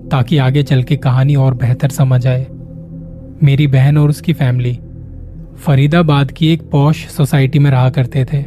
ताकि 0.10 0.38
आगे 0.38 0.64
चल 0.64 0.84
के 0.84 0.96
कहानी 0.98 1.36
और 1.36 1.54
बेहतर 1.56 1.90
समझ 1.90 2.26
आए। 2.28 2.46
मेरी 3.44 3.68
बहन 3.68 3.98
और 3.98 4.10
उसकी 4.10 4.34
फैमिली 4.34 4.80
फरीदाबाद 5.58 6.32
की 6.32 6.48
एक 6.48 6.70
पौश 6.72 7.06
सोसाइटी 7.08 7.60
में 7.60 7.70
रहा 7.72 7.90
करते 7.90 8.26
थे। 8.26 8.42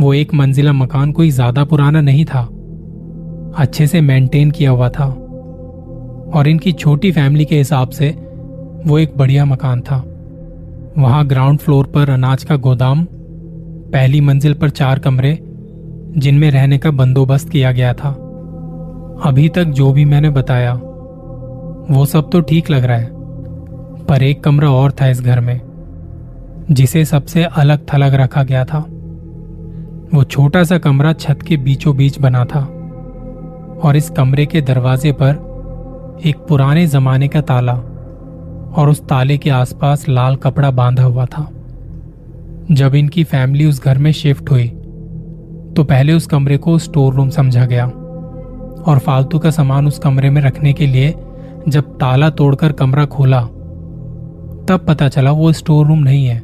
वो 0.00 0.14
एक 0.14 0.34
मंजिला 0.34 0.72
मकान 0.74 1.12
कोई 1.12 1.30
ज़्यादा 1.30 1.64
पुराना 1.64 2.00
नहीं 2.02 2.24
था, 2.24 2.42
अच्छे 3.56 3.86
से 3.86 4.00
मेंटेन 4.02 4.50
किया 4.50 4.70
हुआ 4.70 4.88
था। 4.88 5.06
और 6.34 6.48
इनकी 6.48 6.72
छोटी 6.72 7.12
फैमिली 7.12 7.44
के 7.44 7.56
हिसाब 7.56 7.90
से 7.90 8.10
वो 8.86 8.98
एक 8.98 9.16
बढ़िया 9.16 9.44
मकान 9.44 9.80
था। 9.80 9.96
वहाँ 10.98 11.26
ग्राउंड 11.26 11.58
फ्लोर 11.58 11.86
पर 11.86 12.10
अनाज 12.10 12.44
का 12.44 12.56
गोदाम, 12.56 13.04
पहली 13.92 14.20
मंजिल 14.20 14.54
पर 14.54 14.70
चार 14.70 14.98
कमरे, 14.98 15.38
जिनमें 16.16 16.50
रहने 16.50 16.78
का 16.78 16.90
बंदोबस्त 16.90 17.48
किया 17.48 17.72
गया 17.72 17.92
था। 17.94 18.08
अभी 19.24 19.48
तक 19.48 19.64
जो 19.64 19.92
भी 19.92 20.04
मैंने 20.04 20.30
बताया, 20.30 20.74
वो 21.90 22.04
सब 22.04 22.30
तो 22.30 22.40
ठीक 22.40 22.70
लग 22.70 22.84
रहा 22.84 22.96
है, 22.96 23.08
पर 24.04 24.22
एक 24.22 24.44
कमरा 24.44 24.70
और 24.70 24.92
था 24.92 25.08
इस 25.08 25.20
घर 25.20 25.40
में, 25.40 25.60
जिसे 26.70 27.04
सबसे 27.04 27.44
अलग 27.44 27.86
थलग 27.94 28.14
रखा 28.14 28.42
गया 28.42 28.64
था। 28.64 28.78
वो 30.14 30.24
छोटा 30.24 30.64
सा 30.64 30.78
कमरा 30.78 31.12
छत 31.12 31.42
के 31.42 31.56
बीचों 31.56 31.96
बीच 31.96 32.20
बना 32.20 32.44
था, 32.44 32.60
और 33.82 33.96
इस 33.96 34.10
कमरे 34.10 34.46
के 34.46 34.60
दरवाजे 34.60 35.12
पर 35.12 35.53
एक 36.22 36.36
पुराने 36.48 36.86
जमाने 36.86 37.28
का 37.28 37.40
ताला 37.40 37.72
और 37.72 38.88
उस 38.88 39.02
ताले 39.02 39.38
के 39.38 39.50
आसपास 39.50 40.08
लाल 40.08 40.36
कपड़ा 40.36 40.70
बांधा 40.70 41.02
हुआ 41.02 41.24
था। 41.26 41.48
जब 42.72 42.94
इनकी 42.94 43.24
फैमिली 43.24 43.66
उस 43.66 43.82
घर 43.82 43.98
में 43.98 44.10
शिफ्ट 44.12 44.50
हुई 44.50 44.68
तो 45.76 45.84
पहले 45.84 46.12
उस 46.12 46.26
कमरे 46.26 46.56
को 46.56 46.78
स्टोर 46.78 47.14
रूम 47.14 47.30
समझा 47.30 47.66
गया 47.66 47.86
और 48.84 48.98
फालतू 48.98 49.38
का 49.38 49.50
सामान 49.50 49.86
उस 49.86 49.98
कमरे 49.98 50.30
में 50.30 50.40
रखने 50.42 50.72
के 50.72 50.86
लिए 50.86 51.14
जब 51.68 51.96
ताला 51.98 52.30
तोड़कर 52.30 52.72
कमरा 52.72 53.04
खोला, 53.04 53.40
तब 53.40 54.84
पता 54.88 55.08
चला 55.08 55.30
वो 55.30 55.52
स्टोर 55.52 55.86
रूम 55.86 55.98
नहीं 55.98 56.26
है। 56.26 56.42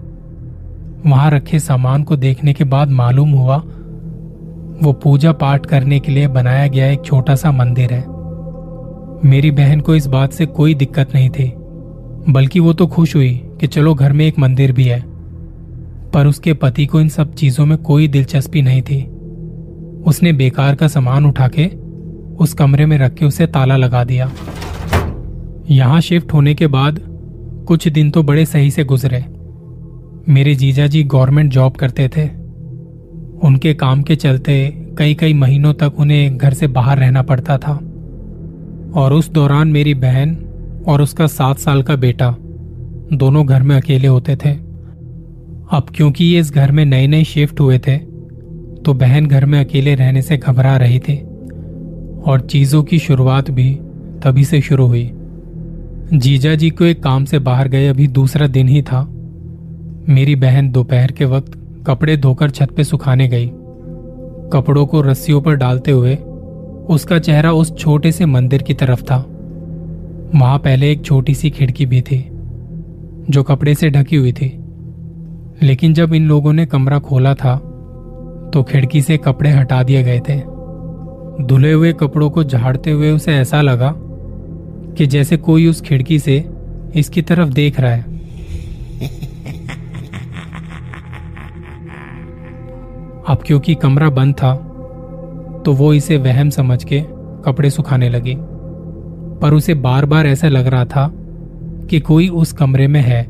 वहाँ 1.07 1.31
रखे 1.31 1.59
सामान 1.59 2.03
को 2.03 2.17
देखने 2.17 2.53
के 2.53 2.65
बाद 2.65 2.91
मालूम 2.91 3.31
हुआ, 3.31 3.57
वो 4.83 4.93
पूजा 4.93 5.33
पाठ 5.33 5.67
करने 5.67 6.01
के 6.01 6.13
लिए 6.13 6.29
बनाया 6.29 6.67
गया 6.67 6.87
एक 6.87 7.05
छोटा 7.05 7.35
सा 7.35 7.53
मंदिर 7.53 7.93
है। 7.93 8.20
मेरी 9.25 9.51
बहन 9.51 9.81
को 9.81 9.95
इस 9.95 10.07
बात 10.07 10.33
से 10.33 10.47
कोई 10.47 10.75
दिक्कत 10.75 11.15
नहीं 11.15 11.31
थी, 11.31 11.53
बल्कि 12.33 12.61
वो 12.61 12.73
तो 12.73 12.87
खुश 12.87 13.15
हुई 13.17 13.31
कि 13.61 13.67
चलो 13.67 13.95
घर 13.95 14.13
में 14.13 14.27
एक 14.27 14.39
मंदिर 14.39 14.73
भी 14.73 14.85
है। 14.85 15.01
पर 16.11 16.27
उसके 16.27 16.53
पति 16.53 16.87
को 16.87 17.01
इन 17.01 17.09
सब 17.09 17.35
चीज़ों 17.35 17.67
में 17.67 17.77
कोई 17.79 18.09
दिलचस्पी 18.09 18.63
नहीं 18.63 18.83
थी। 18.83 19.03
उसने 20.07 20.33
बेकार 20.33 20.75
का 20.75 20.89
सामान 20.89 21.27
उठा 21.27 21.49
के 21.49 21.67
उस 22.37 22.55
कमरे 22.55 22.87
में 22.87 22.99
रख 22.99 23.15
के 23.15 23.27
उसे 23.27 23.47
ताला 23.47 23.77
लगा 23.77 24.05
दिया। 24.05 24.31
यहाँ 25.71 26.01
शिफ्ट 26.01 26.33
होने 26.33 26.55
के 26.55 26.67
बाद 26.67 27.01
कुछ 27.69 27.89
दिन 27.89 28.11
तो 28.11 28.23
बड़े 28.23 28.47
सही 28.47 28.71
से 28.71 28.85
गुजरे। 28.85 29.25
मेरे 30.29 30.55
जीजा 30.55 30.87
जी 30.87 31.03
गवर्नमेंट 31.05 31.53
जॉब 31.53 31.73
करते 31.73 32.09
थे। 32.09 32.29
उनके 33.47 33.75
काम 33.75 34.03
के 34.03 34.17
चलते 34.17 34.67
कई 34.99 35.15
कई 35.15 35.35
महीनों 35.35 35.75
तक 35.75 35.93
उन्हें 35.99 36.37
घर 36.39 36.55
से 36.55 36.67
बाहर 36.67 36.99
रहना 36.99 37.23
पड़ता 37.23 37.59
था। 37.59 37.81
और 38.95 39.13
उस 39.13 39.29
दौरान 39.31 39.69
मेरी 39.69 39.95
बहन 39.95 40.37
और 40.89 41.03
उसका 41.03 41.27
सात 41.27 41.59
साल 41.59 41.83
का 41.83 41.97
बेटा 41.97 42.35
दोनों 43.13 43.47
घर 43.47 43.63
में 43.63 43.77
अकेले 43.77 44.09
होते 44.09 44.37
थे। 44.37 44.51
अब 45.71 45.87
क्योंकि 45.95 46.25
ये 46.25 46.41
इस 46.41 46.53
घर 46.53 46.73
में 46.73 46.85
नए 46.85 47.07
नए 47.07 47.25
शिफ्ट 47.25 47.61
हुए 47.61 47.79
थे 47.79 47.97
तो 48.83 48.95
बहन 48.95 49.27
घर 49.27 49.45
में 49.45 49.59
अकेले 49.61 49.95
रहने 49.95 50.23
से 50.23 50.37
घबरा 50.37 50.77
रही 50.77 50.99
थी 50.99 51.17
और 52.23 52.41
चीज़ों 52.41 52.83
की 52.83 52.99
शुरुआत 52.99 53.51
भी 53.51 53.73
तभी 54.25 54.45
से 54.45 54.61
शुरू 54.61 54.87
हुई। 54.87 55.11
जीजा 56.13 56.55
जी 56.55 56.71
को 56.71 56.85
एक 56.85 57.03
काम 57.03 57.25
से 57.25 57.39
बाहर 57.39 57.69
गए 57.69 57.87
अभी 57.89 58.07
दूसरा 58.09 58.47
दिन 58.47 58.69
ही 58.69 58.83
था। 58.83 59.03
मेरी 60.09 60.35
बहन 60.37 60.71
दोपहर 60.71 61.13
के 61.13 61.25
वक्त 61.25 61.53
कपड़े 61.87 62.17
धोकर 62.17 62.51
छत 62.51 62.71
पे 62.77 62.85
सुखाने 62.85 63.29
गई। 63.29 63.51
कपड़ों 64.53 64.87
को 64.87 65.01
रस्सियों 65.03 65.41
पर 65.41 65.55
डालते 65.55 65.91
हुए 65.91 66.17
उसका 66.89 67.19
चेहरा 67.19 67.53
उस 67.53 67.77
छोटे 67.79 68.13
से 68.13 68.27
मंदिर 68.27 68.63
की 68.63 68.75
तरफ़ 68.75 69.03
था। 69.03 69.17
वहाँ 70.35 70.59
पहले 70.59 70.91
एक 70.93 71.05
छोटी 71.05 71.35
सी 71.35 71.51
खिड़की 71.51 71.87
भी 71.87 72.01
थी, 72.01 72.19
जो 73.31 73.43
कपड़े 73.43 73.75
से 73.75 73.91
ढकी 73.91 74.17
हुई 74.17 74.33
थी। 74.33 74.57
लेकिन 75.63 75.95
जब 75.95 76.15
इन 76.15 76.27
लोगों 76.27 76.53
ने 76.53 76.67
कमरा 76.67 76.99
खोला 76.99 77.35
था 77.35 77.57
तो 78.55 78.63
खिड़की 78.63 79.03
से 79.03 79.17
कपड़े 79.17 79.51
हटा 79.51 79.83
दिए 79.83 80.03
गए 80.03 80.21
थे। 80.21 80.41
धुले 81.47 81.73
हुए 81.73 81.93
कपड़ों 81.93 82.31
को 82.31 82.45
झाड़ते 82.45 82.91
हुए 82.91 83.11
उसे 83.11 83.35
ऐसा 83.35 83.61
लगा 83.61 83.95
कि 83.97 85.07
जैसे 85.07 85.37
कोई 85.37 85.67
उस 85.67 85.81
खिड़की 85.81 86.19
से 86.19 86.45
इसकी 86.95 87.23
तरफ़ 87.23 87.49
देख 87.49 87.81
रहा 87.81 87.93
है। 87.93 88.03
अब 93.29 93.43
क्योंकि 93.47 93.75
कमरा 93.75 94.11
बंद 94.11 94.35
था 94.35 94.70
तो 95.65 95.73
वो 95.73 95.93
इसे 95.95 96.17
वहम 96.17 96.51
समझ 96.51 96.85
के 96.85 97.03
कपड़े 97.45 97.71
सुखाने 97.71 98.09
लगी। 98.09 98.37
पर 99.41 99.55
उसे 99.55 99.75
बार 99.75 100.05
बार 100.07 100.27
ऐसा 100.27 100.49
लग 100.49 100.67
रहा 100.67 100.85
था 100.85 101.11
कि 101.91 102.01
कोई 102.01 102.29
उस 102.29 102.53
कमरे 102.53 102.87
में 102.89 103.01
है, 103.01 103.23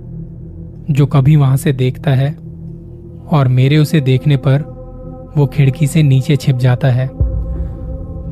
जो 0.90 1.06
कभी 1.06 1.36
वहाँ 1.36 1.56
से 1.56 1.72
देखता 1.72 2.10
है 2.10 2.30
और 3.30 3.48
मेरे 3.48 3.76
उसे 3.78 4.00
देखने 4.00 4.36
पर 4.36 4.60
वो 5.36 5.46
खिड़की 5.46 5.86
से 5.86 6.02
नीचे 6.02 6.36
छिप 6.36 6.56
जाता 6.56 6.88
है। 6.88 7.06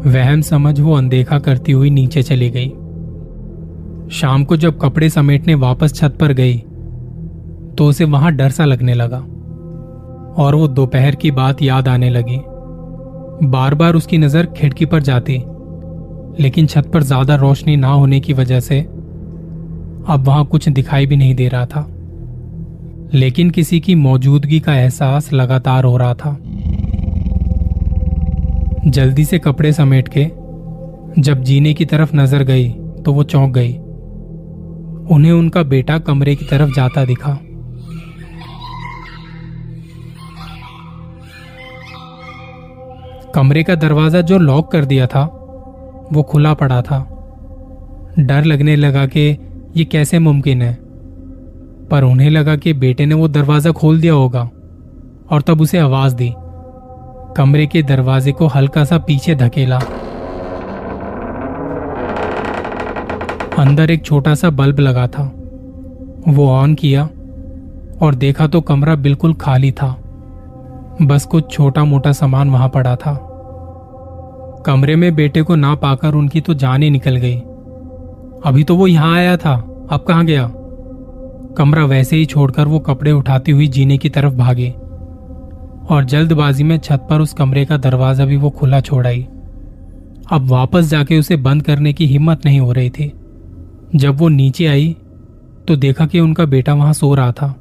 वहम 0.07 0.40
समझ 0.40 0.81
वो 0.81 0.95
अनदेखा 0.95 1.38
करती 1.38 1.73
हुई 1.73 1.90
नीचे 1.90 2.23
चली 2.23 2.50
गई। 2.50 2.69
शाम 4.11 4.45
को 4.45 4.57
जब 4.57 4.78
कपड़े 4.78 5.09
समेटने 5.11 5.55
वापस 5.55 5.95
छत 5.95 6.17
पर 6.21 6.33
गई 6.33 6.57
तो 7.78 7.87
उसे 7.87 8.05
वहाँ 8.05 8.33
डर 8.33 8.50
सा 8.50 8.64
लगने 8.64 8.95
लगा 8.95 9.19
और 10.38 10.55
वो 10.55 10.69
दोपहर 10.69 11.14
की 11.14 11.31
बात 11.31 11.62
याद 11.62 11.88
आने 11.88 12.11
लगी। 12.11 12.40
बार 13.42 13.75
बार 13.75 13.95
उसकी 13.95 14.18
नज़र 14.18 14.47
खिड़की 14.57 14.87
पर 14.87 15.02
जाती, 15.02 15.35
लेकिन 16.42 16.66
छत 16.66 16.90
पर 16.95 17.02
ज़्यादा 17.02 17.35
रोशनी 17.35 17.76
ना 17.76 17.88
होने 17.88 18.21
की 18.21 18.33
वजह 18.33 18.61
से 18.61 18.80
अब 18.80 20.25
वहाँ 20.26 20.45
कुछ 20.47 20.68
दिखाई 20.68 21.07
भी 21.07 21.16
नहीं 21.16 21.35
दे 21.35 21.49
रहा 21.49 21.66
था। 21.66 21.87
लेकिन 23.14 23.50
किसी 23.50 23.80
की 23.80 23.95
मौजूदगी 23.95 24.61
का 24.61 24.75
एहसास 24.75 25.33
लगातार 25.33 25.85
हो 25.85 25.97
रहा 25.97 26.14
था। 26.14 26.37
जल्दी 28.87 29.25
से 29.25 29.38
कपड़े 29.38 29.73
समेट 29.73 30.09
के, 30.09 30.25
जब 31.23 31.42
जीने 31.42 31.75
की 31.75 31.85
तरफ़ 31.85 32.16
नज़र 32.16 32.42
गई 32.42 32.68
तो 33.04 33.12
वो 33.12 33.23
चौंक 33.25 33.54
गई। 33.54 33.73
उन्हें 35.14 35.33
उनका 35.33 35.62
बेटा 35.64 35.99
कमरे 35.99 36.35
की 36.37 36.45
तरफ़ 36.45 36.75
जाता 36.75 37.04
दिखा। 37.04 37.38
कमरे 43.35 43.63
का 43.63 43.75
दरवाज़ा 43.75 44.21
जो 44.21 44.39
लॉक 44.39 44.73
कर 44.73 44.85
दिया 44.85 45.07
था, 45.07 45.25
वो 46.13 46.23
खुला 46.23 46.55
पड़ा 46.55 46.83
था। 46.83 46.99
डर 48.19 48.45
लगने 48.45 48.77
लगा 48.77 49.07
कि 49.07 49.39
ये 49.77 49.85
कैसे 49.85 50.19
मुमकिन 50.19 50.63
है। 50.63 50.79
पर 51.91 52.05
उन्हें 52.05 52.31
लगा 52.31 52.57
कि 52.57 52.73
बेटे 52.73 53.07
ने 53.07 53.15
वो 53.15 53.29
दरवाज़ा 53.29 53.71
खोल 53.71 54.01
दिया 54.01 54.13
होगा, 54.13 54.51
और 55.31 55.43
तब 55.43 55.61
उसे 55.61 55.79
आवाज़ 55.79 56.15
दी। 56.15 56.33
कमरे 57.37 57.67
के 57.67 57.83
दरवाजे 57.83 58.33
को 58.33 58.47
हल्का 58.47 58.85
सा 58.85 58.99
पीछे 58.99 59.35
धकेला। 59.35 59.79
अंदर 63.59 63.91
एक 63.91 64.05
छोटा 64.05 64.35
सा 64.35 64.51
बल्ब 64.51 64.81
लगा 64.81 65.07
था। 65.07 65.33
वो 66.29 66.49
ऑन 66.49 66.75
किया, 66.75 67.09
और 68.03 68.15
देखा 68.15 68.47
तो 68.47 68.61
कमरा 68.61 68.95
बिल्कुल 68.95 69.35
खाली 69.35 69.73
था। 69.73 69.97
बस 71.02 71.25
कुछ 71.25 71.50
छोटा 71.50 71.85
मोटा 71.85 72.12
सामान 72.12 72.50
वहाँ 72.50 72.69
पड़ा 72.69 72.95
था। 72.97 73.14
कमरे 74.67 74.97
में 74.97 75.14
बेटे 75.14 75.43
को 75.43 75.57
ना 75.57 75.75
पाकर 75.75 76.14
उनकी 76.14 76.40
तो 76.40 76.55
जान 76.55 76.83
ही 76.83 76.90
निकल 76.90 77.17
गई। 77.17 77.37
अभी 78.45 78.64
तो 78.64 78.76
वो 78.76 78.87
यहाँ 78.87 79.14
आया 79.17 79.37
था, 79.37 79.55
अब 79.90 80.05
कहाँ 80.09 80.25
गया? 80.25 80.50
कमरा 81.59 81.85
वैसे 81.85 82.17
ही 82.17 82.25
छोड़कर 82.26 82.64
वो 82.64 82.78
कपड़े 82.78 83.12
उठाती 83.12 83.52
हुई 83.52 83.69
जीने 83.69 83.99
की 83.99 84.09
तरफ़ 84.09 84.35
भागे। 84.35 84.71
और 85.90 86.05
जल्दबाजी 86.05 86.64
में 86.64 86.78
छत 86.78 87.07
पर 87.11 87.21
उस 87.21 87.33
कमरे 87.33 87.64
का 87.64 87.76
दरवाज़ा 87.76 88.25
भी 88.25 88.37
वो 88.37 88.50
खुला 88.50 88.81
छोड़ाई 88.81 89.23
अब 90.33 90.49
वापस 90.50 90.85
जाके 90.85 91.19
उसे 91.19 91.37
बंद 91.37 91.62
करने 91.62 91.93
की 91.93 92.07
हिम्मत 92.07 92.45
नहीं 92.45 92.61
हो 92.61 92.73
रही 92.73 92.90
थी। 92.90 93.12
जब 93.95 94.17
वो 94.17 94.28
नीचे 94.28 94.67
आई 94.67 94.97
तो 95.69 95.76
देखा 95.76 96.07
कि 96.07 96.21
उनका 96.21 96.45
बेटा 96.45 96.75
वहाँ 96.75 96.93
सो 96.93 97.14
रहा 97.14 97.33
था। 97.33 97.55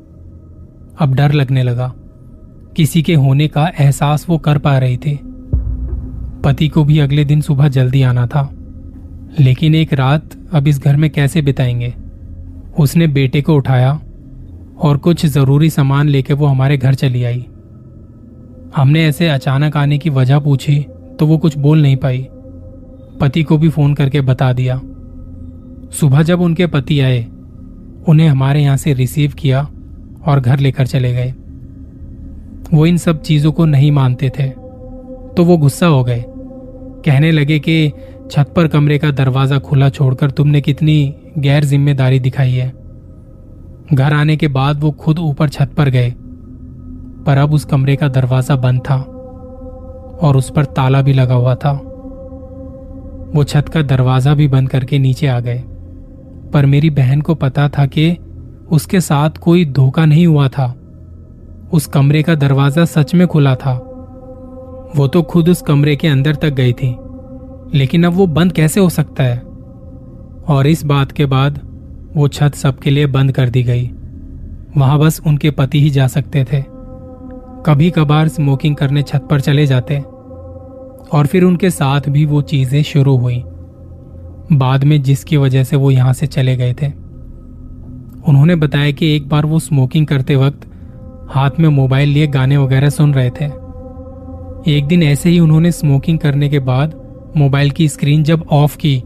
अब 1.00 1.14
डर 1.16 1.32
लगने 1.32 1.64
लगा। 1.64 1.94
किसी 2.78 3.02
के 3.02 3.14
होने 3.14 3.48
का 3.48 3.72
एहसास 3.80 4.26
वो 4.30 4.38
कर 4.38 4.58
पा 4.58 4.78
रही 4.78 4.98
थी। 4.98 5.20
पति 6.44 6.68
को 6.68 6.84
भी 6.84 7.00
अगले 7.00 7.26
दिन 7.26 7.42
सुबह 7.42 7.68
जल्दी 7.68 8.02
आना 8.02 8.28
था। 8.28 8.54
लेकिन 9.40 9.76
एक 9.76 9.94
रात 9.94 10.30
अब 10.54 10.68
इस 10.68 10.84
घर 10.84 10.96
में 10.96 11.10
कैसे 11.10 11.42
बिताएँगे? 11.42 11.94
उसने 12.80 13.08
बेटे 13.08 13.42
को 13.42 13.56
उठाया 13.56 14.02
और 14.82 14.98
कुछ 14.98 15.26
ज़रूरी 15.26 15.70
सामान 15.70 16.08
लेके 16.08 16.34
वो 16.34 16.46
हमारे 16.46 16.78
घर 16.78 16.94
चली 16.94 17.24
आई। 17.24 17.46
हमने 18.76 19.06
ऐसे 19.06 19.28
अचानक 19.28 19.78
आने 19.78 19.98
की 19.98 20.10
वजह 20.10 20.40
पूछी 20.40 20.86
तो 21.20 21.28
वो 21.28 21.38
कुछ 21.38 21.58
बोल 21.58 21.82
नहीं 21.82 21.98
पाई। 21.98 22.28
पति 23.20 23.44
को 23.44 23.58
भी 23.58 23.70
फ़ोन 23.70 23.94
करके 23.94 24.22
बता 24.22 24.54
दिया। 24.54 24.82
सुबह 25.92 26.22
जब 26.22 26.42
उनके 26.42 26.68
पति 26.68 27.00
आए, 27.00 27.26
उन्हें 28.08 28.28
हमारे 28.28 28.62
यहाँ 28.62 28.78
से 28.78 28.94
रिसीव 28.94 29.34
किया 29.38 29.70
और 30.26 30.40
घर 30.40 30.60
लेकर 30.60 30.88
चले 30.88 31.14
गए। 31.14 31.34
वो 32.74 32.86
इन 32.86 32.98
सब 32.98 33.22
चीज़ों 33.22 33.52
को 33.52 33.66
नहीं 33.66 33.92
मानते 33.92 34.30
थे। 34.30 34.50
तो 35.34 35.44
वो 35.44 35.58
गुस्सा 35.58 35.88
हो 35.88 36.04
गए। 36.04 36.24
कहने 37.06 37.32
लगे 37.32 37.60
कि 37.60 37.92
छत 38.32 38.52
पर 38.56 38.68
कमरे 38.68 38.98
का 38.98 39.12
दरवाज़ा 39.12 39.60
खुला 39.60 39.90
छोड़कर 39.90 40.32
तुमने 40.32 40.62
कितनी 40.62 41.16
गैर 41.38 41.64
ज़िम्मेदारी 41.64 42.20
दिखाई 42.20 42.52
है। 42.52 42.70
घर 43.94 44.14
आने 44.14 44.38
के 44.38 44.48
बाद 44.48 44.80
वो 44.80 44.92
खुद 44.92 45.20
ऊपर 45.20 45.50
छत 45.50 45.74
पर 45.78 45.90
गए। 45.90 46.10
पर 47.26 47.38
अब 47.38 47.54
उस 47.54 47.66
कमरे 47.66 47.96
का 47.96 48.08
दरवाज़ा 48.08 48.56
बंद 48.56 48.82
था 48.82 48.96
और 50.22 50.38
उस 50.38 50.50
पर 50.50 50.66
ताला 50.66 51.02
भी 51.02 51.14
लगा 51.14 51.36
हुआ 51.36 51.56
था। 51.56 51.72
वो 53.36 53.44
छत 53.44 53.70
का 53.70 53.82
दरवाज़ा 53.82 54.34
भी 54.34 54.48
बंद 54.48 54.70
करके 54.70 55.00
नीचे 55.00 55.28
आ 55.28 55.40
गए। 55.40 55.64
पर 56.54 56.66
मेरी 56.66 56.90
बहन 56.90 57.22
को 57.22 57.36
पता 57.36 57.70
था 57.70 57.86
कि 57.86 58.18
उसके 58.72 59.02
साथ 59.02 59.30
कोई 59.30 59.66
धोखा 59.66 60.06
नहीं 60.06 60.28
हुआ 60.28 60.48
था। 60.48 60.68
उस 61.74 61.86
कमरे 61.86 62.22
का 62.24 62.36
दरवाज़ा 62.36 62.86
सच 62.86 63.14
में 63.16 63.26
खुला 63.28 63.56
था। 63.56 63.74
वो 64.96 65.08
तो 65.08 65.22
खुद 65.24 65.50
उस 65.50 65.62
कमरे 65.62 65.96
के 65.96 66.08
अंदर 66.08 66.36
तक 66.36 66.54
गई 66.54 66.74
थी, 66.74 66.96
लेकिन 67.74 68.04
अब 68.04 68.14
वो 68.14 68.28
बंद 68.28 68.52
कैसे 68.52 68.80
हो 68.80 68.90
सकता 68.90 69.24
है? 69.24 69.38
और 70.48 70.68
इस 70.68 70.84
बात 70.86 71.12
के 71.12 71.26
बाद 71.26 71.60
वो 72.16 72.28
छत 72.28 72.56
सबके 72.56 72.90
लिए 72.90 73.06
बंद 73.08 73.32
कर 73.32 73.50
दी 73.50 73.64
गई। 73.64 73.90
वहाँ 74.78 75.00
बस 75.00 75.22
उनके 75.28 75.52
पति 75.52 75.82
ही 75.82 75.90
जा 75.90 76.08
सकते 76.08 76.44
थे। 76.44 76.64
कभी 77.66 77.90
कभार 77.90 78.28
स्मोकिंग 78.28 78.76
करने 78.76 79.04
छत 79.04 79.28
पर 79.30 79.42
चले 79.42 79.66
जाते, 79.66 79.98
और 81.10 81.28
फिर 81.28 81.44
उनके 81.44 81.70
साथ 81.70 82.10
भी 82.10 82.26
वो 82.26 82.42
चीज़ें 82.44 82.82
शुरू 82.84 83.16
हुई। 83.18 83.44
बाद 84.54 84.84
में 84.84 85.02
जिसकी 85.02 85.38
वजह 85.38 85.64
से 85.64 85.76
वो 85.76 85.92
यहाँ 85.92 86.14
से 86.14 86.28
चले 86.28 86.56
गए 86.56 86.74
थे। 86.74 86.88
उन्होंने 88.24 88.56
बताया 88.56 88.92
कि 88.92 89.16
एक 89.16 89.28
बार 89.30 89.46
वो 89.46 89.60
स्मोकिंग 89.60 90.08
करते 90.08 90.36
वक्त 90.36 90.68
हाथ 91.30 91.60
में 91.60 91.70
मोबाइल 91.70 92.10
लिए 92.10 92.28
गाने 92.28 92.58
वगैरह 92.58 92.90
सुन 92.90 93.14
रहे 93.14 93.30
थे। 93.32 93.46
एक 94.72 94.86
दिन 94.88 95.04
ऐसे 95.04 95.30
ही 95.30 95.40
उन्होंने 95.40 95.72
स्मोकिंग 95.72 96.20
करने 96.20 96.50
के 96.50 96.60
बाद 96.60 96.94
मोबाइल 97.38 97.72
की 97.72 97.88
स्क्रीन 97.88 98.24
जब 98.24 98.46
ऑफ़ 98.52 98.78
की 98.78 99.04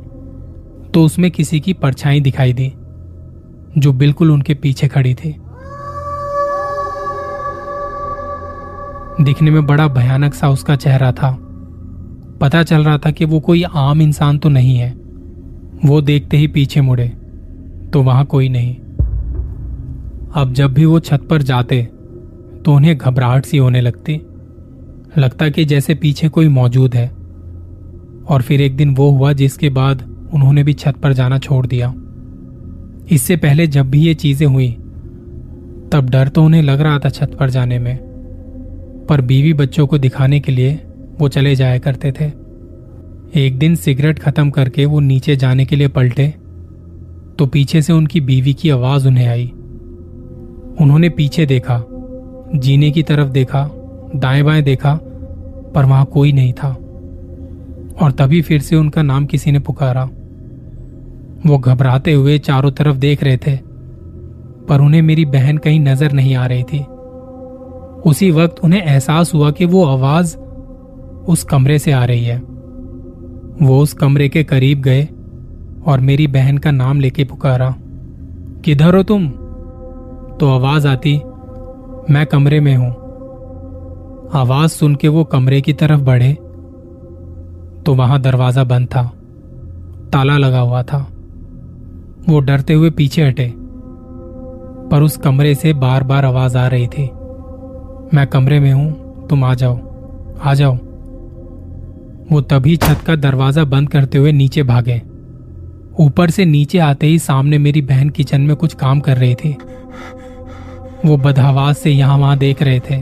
तो 0.93 1.03
उसमें 1.03 1.31
किसी 1.31 1.59
की 1.59 1.73
परछाई 1.73 2.19
दिखाई 2.19 2.53
दी, 2.53 2.67
जो 3.77 3.93
बिल्कुल 3.93 4.31
उनके 4.31 4.53
पीछे 4.53 4.87
खड़ी 4.87 5.13
थी। 5.13 5.35
दिखने 9.21 9.51
में 9.51 9.65
बड़ा 9.65 9.87
भयानक 9.87 10.33
सा 10.33 10.49
उसका 10.49 10.75
चेहरा 10.75 11.11
था। 11.11 11.37
पता 12.41 12.63
चल 12.63 12.83
रहा 12.83 12.97
था 12.97 13.11
कि 13.11 13.25
वो 13.25 13.39
कोई 13.39 13.63
आम 13.63 14.01
इंसान 14.01 14.37
तो 14.37 14.49
नहीं 14.49 14.77
है। 14.77 14.91
वो 15.85 16.01
देखते 16.01 16.37
ही 16.37 16.47
पीछे 16.47 16.81
मुड़े 16.81 17.07
तो 17.93 18.01
वहाँ 18.03 18.25
कोई 18.25 18.49
नहीं। 18.49 18.75
अब 20.35 20.53
जब 20.53 20.73
भी 20.73 20.85
वो 20.85 20.99
छत 20.99 21.27
पर 21.29 21.41
जाते 21.41 21.87
तो 22.65 22.73
उन्हें 22.73 22.97
घबराहट 22.97 23.45
सी 23.45 23.57
होने 23.57 23.81
लगती। 23.81 24.21
लगता 25.17 25.49
कि 25.49 25.65
जैसे 25.65 25.95
पीछे 25.95 26.29
कोई 26.29 26.47
मौजूद 26.47 26.95
है। 26.95 27.07
और 28.29 28.41
फिर 28.41 28.61
एक 28.61 28.75
दिन 28.75 28.95
वो 28.95 29.09
हुआ 29.09 29.33
जिसके 29.33 29.69
बाद 29.69 30.01
उन्होंने 30.33 30.63
भी 30.63 30.73
छत 30.73 30.95
पर 30.97 31.13
जाना 31.13 31.37
छोड़ 31.37 31.67
दिया। 31.67 31.93
इससे 33.11 33.35
पहले 33.35 33.67
जब 33.67 33.89
भी 33.89 34.01
ये 34.01 34.13
चीज़ें 34.13 34.47
हुई, 34.47 34.71
तब 35.91 36.09
डर 36.09 36.27
तो 36.27 36.43
उन्हें 36.43 36.61
लग 36.61 36.81
रहा 36.81 36.99
था 36.99 37.09
छत 37.09 37.35
पर 37.39 37.49
जाने 37.49 37.79
में। 37.79 37.97
पर 39.09 39.21
बीवी 39.21 39.53
बच्चों 39.53 39.87
को 39.87 39.97
दिखाने 39.97 40.39
के 40.39 40.51
लिए 40.51 40.79
वो 41.19 41.27
चले 41.27 41.55
जाया 41.55 41.77
करते 41.77 42.11
थे। 42.11 42.25
एक 43.35 43.57
दिन 43.59 43.75
सिगरेट 43.75 44.19
खत्म 44.19 44.49
करके 44.49 44.85
वो 44.85 44.99
नीचे 44.99 45.35
जाने 45.35 45.65
के 45.65 45.75
लिए 45.75 45.87
पलटे 45.87 46.27
तो 47.39 47.45
पीछे 47.45 47.81
से 47.81 47.93
उनकी 47.93 48.21
बीवी 48.21 48.53
की 48.53 48.69
आवाज़ 48.69 49.07
उन्हें 49.07 49.27
आई। 49.27 49.47
उन्होंने 50.81 51.09
पीछे 51.09 51.45
देखा 51.45 51.77
जीने 52.55 52.91
की 52.91 53.03
तरफ़ 53.03 53.29
देखा, 53.29 53.69
दाएँ 54.15 54.43
बाएँ 54.43 54.61
देखा, 54.61 54.99
पर 55.75 55.85
वहाँ 55.85 56.05
कोई 56.05 56.31
नहीं 56.31 56.53
था। 56.53 56.69
और 58.01 58.11
तभी 58.11 58.41
फिर 58.41 58.61
से 58.61 58.75
उनका 58.75 59.01
नाम 59.01 59.25
किसी 59.25 59.51
ने 59.51 59.59
पुकारा। 59.59 60.09
वो 61.45 61.57
घबराते 61.57 62.13
हुए 62.13 62.39
चारों 62.39 62.71
तरफ़ 62.71 62.97
देख 62.97 63.23
रहे 63.23 63.37
थे, 63.37 63.57
पर 64.69 64.81
उन्हें 64.81 65.01
मेरी 65.01 65.25
बहन 65.25 65.57
कहीं 65.57 65.79
नज़र 65.79 66.11
नहीं 66.11 66.35
आ 66.35 66.45
रही 66.45 66.63
थी। 66.63 66.83
उसी 68.09 68.31
वक्त 68.31 68.55
उन्हें 68.63 68.81
एहसास 68.81 69.33
हुआ 69.33 69.51
कि 69.51 69.65
वो 69.65 69.85
आवाज़ 69.85 70.37
उस 71.27 71.43
कमरे 71.43 71.79
से 71.79 71.91
आ 71.91 72.05
रही 72.05 72.23
है। 72.23 72.37
वो 73.61 73.79
उस 73.79 73.93
कमरे 73.93 74.29
के 74.29 74.43
करीब 74.43 74.81
गए 74.81 75.07
और 75.85 75.99
मेरी 75.99 76.27
बहन 76.27 76.57
का 76.57 76.71
नाम 76.71 76.99
लेके 76.99 77.23
पुकारा, 77.23 77.75
किधर 78.65 78.95
हो 78.95 79.03
तुम? 79.03 79.27
तो 80.37 80.49
आवाज़ 80.49 80.87
आती 80.87 81.21
मैं 82.09 82.25
कमरे 82.25 82.59
में 82.59 82.75
हूँ। 82.75 82.89
आवाज़ 84.33 84.71
सुन 84.71 84.95
के 84.95 85.07
वो 85.07 85.23
कमरे 85.23 85.59
की 85.61 85.73
तरफ़ 85.73 86.01
बढ़े 86.01 86.33
तो 87.85 87.93
वहाँ 87.95 88.19
दरवाज़ा 88.21 88.63
बंद 88.63 88.87
था, 88.87 89.03
ताला 90.13 90.37
लगा 90.37 90.59
हुआ 90.59 90.81
था। 90.83 90.97
वो 92.29 92.39
डरते 92.39 92.73
हुए 92.73 92.89
पीछे 92.89 93.23
हटे, 93.23 93.47
पर 94.91 95.03
उस 95.03 95.17
कमरे 95.17 95.53
से 95.55 95.73
बार 95.75 96.03
बार 96.03 96.25
आवाज़ 96.25 96.57
आ 96.57 96.67
रही 96.67 96.87
थी। 96.87 97.03
मैं 98.13 98.25
कमरे 98.27 98.59
में 98.59 98.71
हूँ, 98.73 99.27
तुम 99.27 99.43
आ 99.43 99.53
जाओ 99.53 99.79
आ 100.39 100.53
जाओ। 100.53 100.75
वो 102.31 102.41
तभी 102.43 102.75
छत 102.77 103.03
का 103.07 103.15
दरवाज़ा 103.17 103.63
बंद 103.65 103.89
करते 103.89 104.17
हुए 104.17 104.31
नीचे 104.31 104.63
भागे। 104.63 105.01
ऊपर 105.99 106.29
से 106.29 106.45
नीचे 106.45 106.79
आते 106.79 107.07
ही 107.07 107.19
सामने 107.19 107.57
मेरी 107.57 107.81
बहन 107.83 108.09
किचन 108.09 108.41
में 108.41 108.55
कुछ 108.55 108.73
काम 108.73 108.99
कर 108.99 109.17
रही 109.17 109.35
थी। 109.35 109.55
वो 111.05 111.17
बदहवास 111.17 111.77
से 111.77 111.91
यहाँ 111.91 112.17
वहाँ 112.17 112.37
देख 112.37 112.61
रहे 112.63 112.79
थे। 112.81 113.01